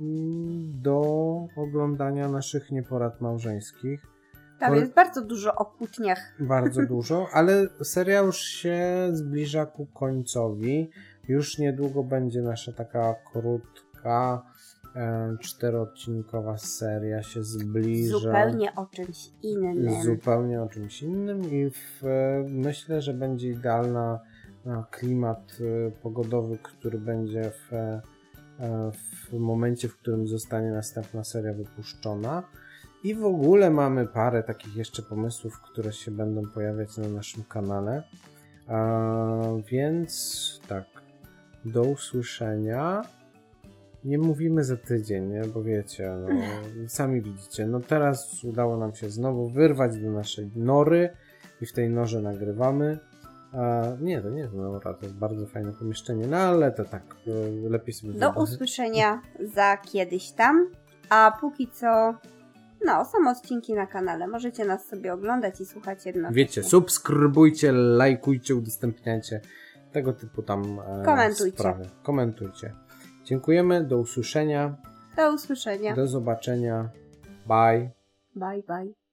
[0.00, 1.02] mm, do
[1.56, 4.06] oglądania naszych nieporad małżeńskich.
[4.58, 6.18] Tam jest bardzo dużo o kłótniach.
[6.40, 10.90] Bardzo dużo, ale serial już się zbliża ku końcowi.
[11.28, 14.42] Już niedługo będzie nasza taka krótka,
[15.40, 18.18] czteroodcinkowa seria się zbliża.
[18.18, 20.02] Zupełnie o czymś innym.
[20.02, 22.02] Zupełnie o czymś innym i w,
[22.48, 24.20] myślę, że będzie idealna
[24.90, 28.00] klimat e, pogodowy, który będzie w, e,
[28.92, 32.42] w momencie, w którym zostanie następna seria wypuszczona.
[33.04, 38.02] I w ogóle mamy parę takich jeszcze pomysłów, które się będą pojawiać na naszym kanale.
[39.70, 40.84] więc tak,
[41.64, 43.02] do usłyszenia.
[44.04, 45.42] Nie mówimy za tydzień, nie?
[45.54, 46.28] bo wiecie, no,
[46.88, 47.66] sami widzicie.
[47.66, 51.10] No teraz udało nam się znowu wyrwać do naszej nory
[51.60, 52.98] i w tej norze nagrywamy.
[53.52, 57.02] A, nie, to nie jest nora, to jest bardzo fajne pomieszczenie, no ale to tak,
[57.66, 59.22] e, lepiej sobie Do usłyszenia
[59.54, 60.70] za kiedyś tam,
[61.08, 62.14] a póki co
[62.84, 64.28] no, są odcinki na kanale.
[64.28, 66.36] Możecie nas sobie oglądać i słuchać jednocześnie.
[66.36, 69.40] Wiecie, subskrybujcie, lajkujcie, udostępniajcie
[69.92, 71.58] tego typu tam e, Komentujcie.
[71.58, 71.84] sprawy.
[72.02, 72.74] Komentujcie.
[73.30, 74.76] Dziękujemy, do usłyszenia.
[75.16, 75.94] Do usłyszenia.
[75.94, 76.88] Do zobaczenia.
[77.46, 77.90] Bye.
[78.36, 78.99] Bye, bye.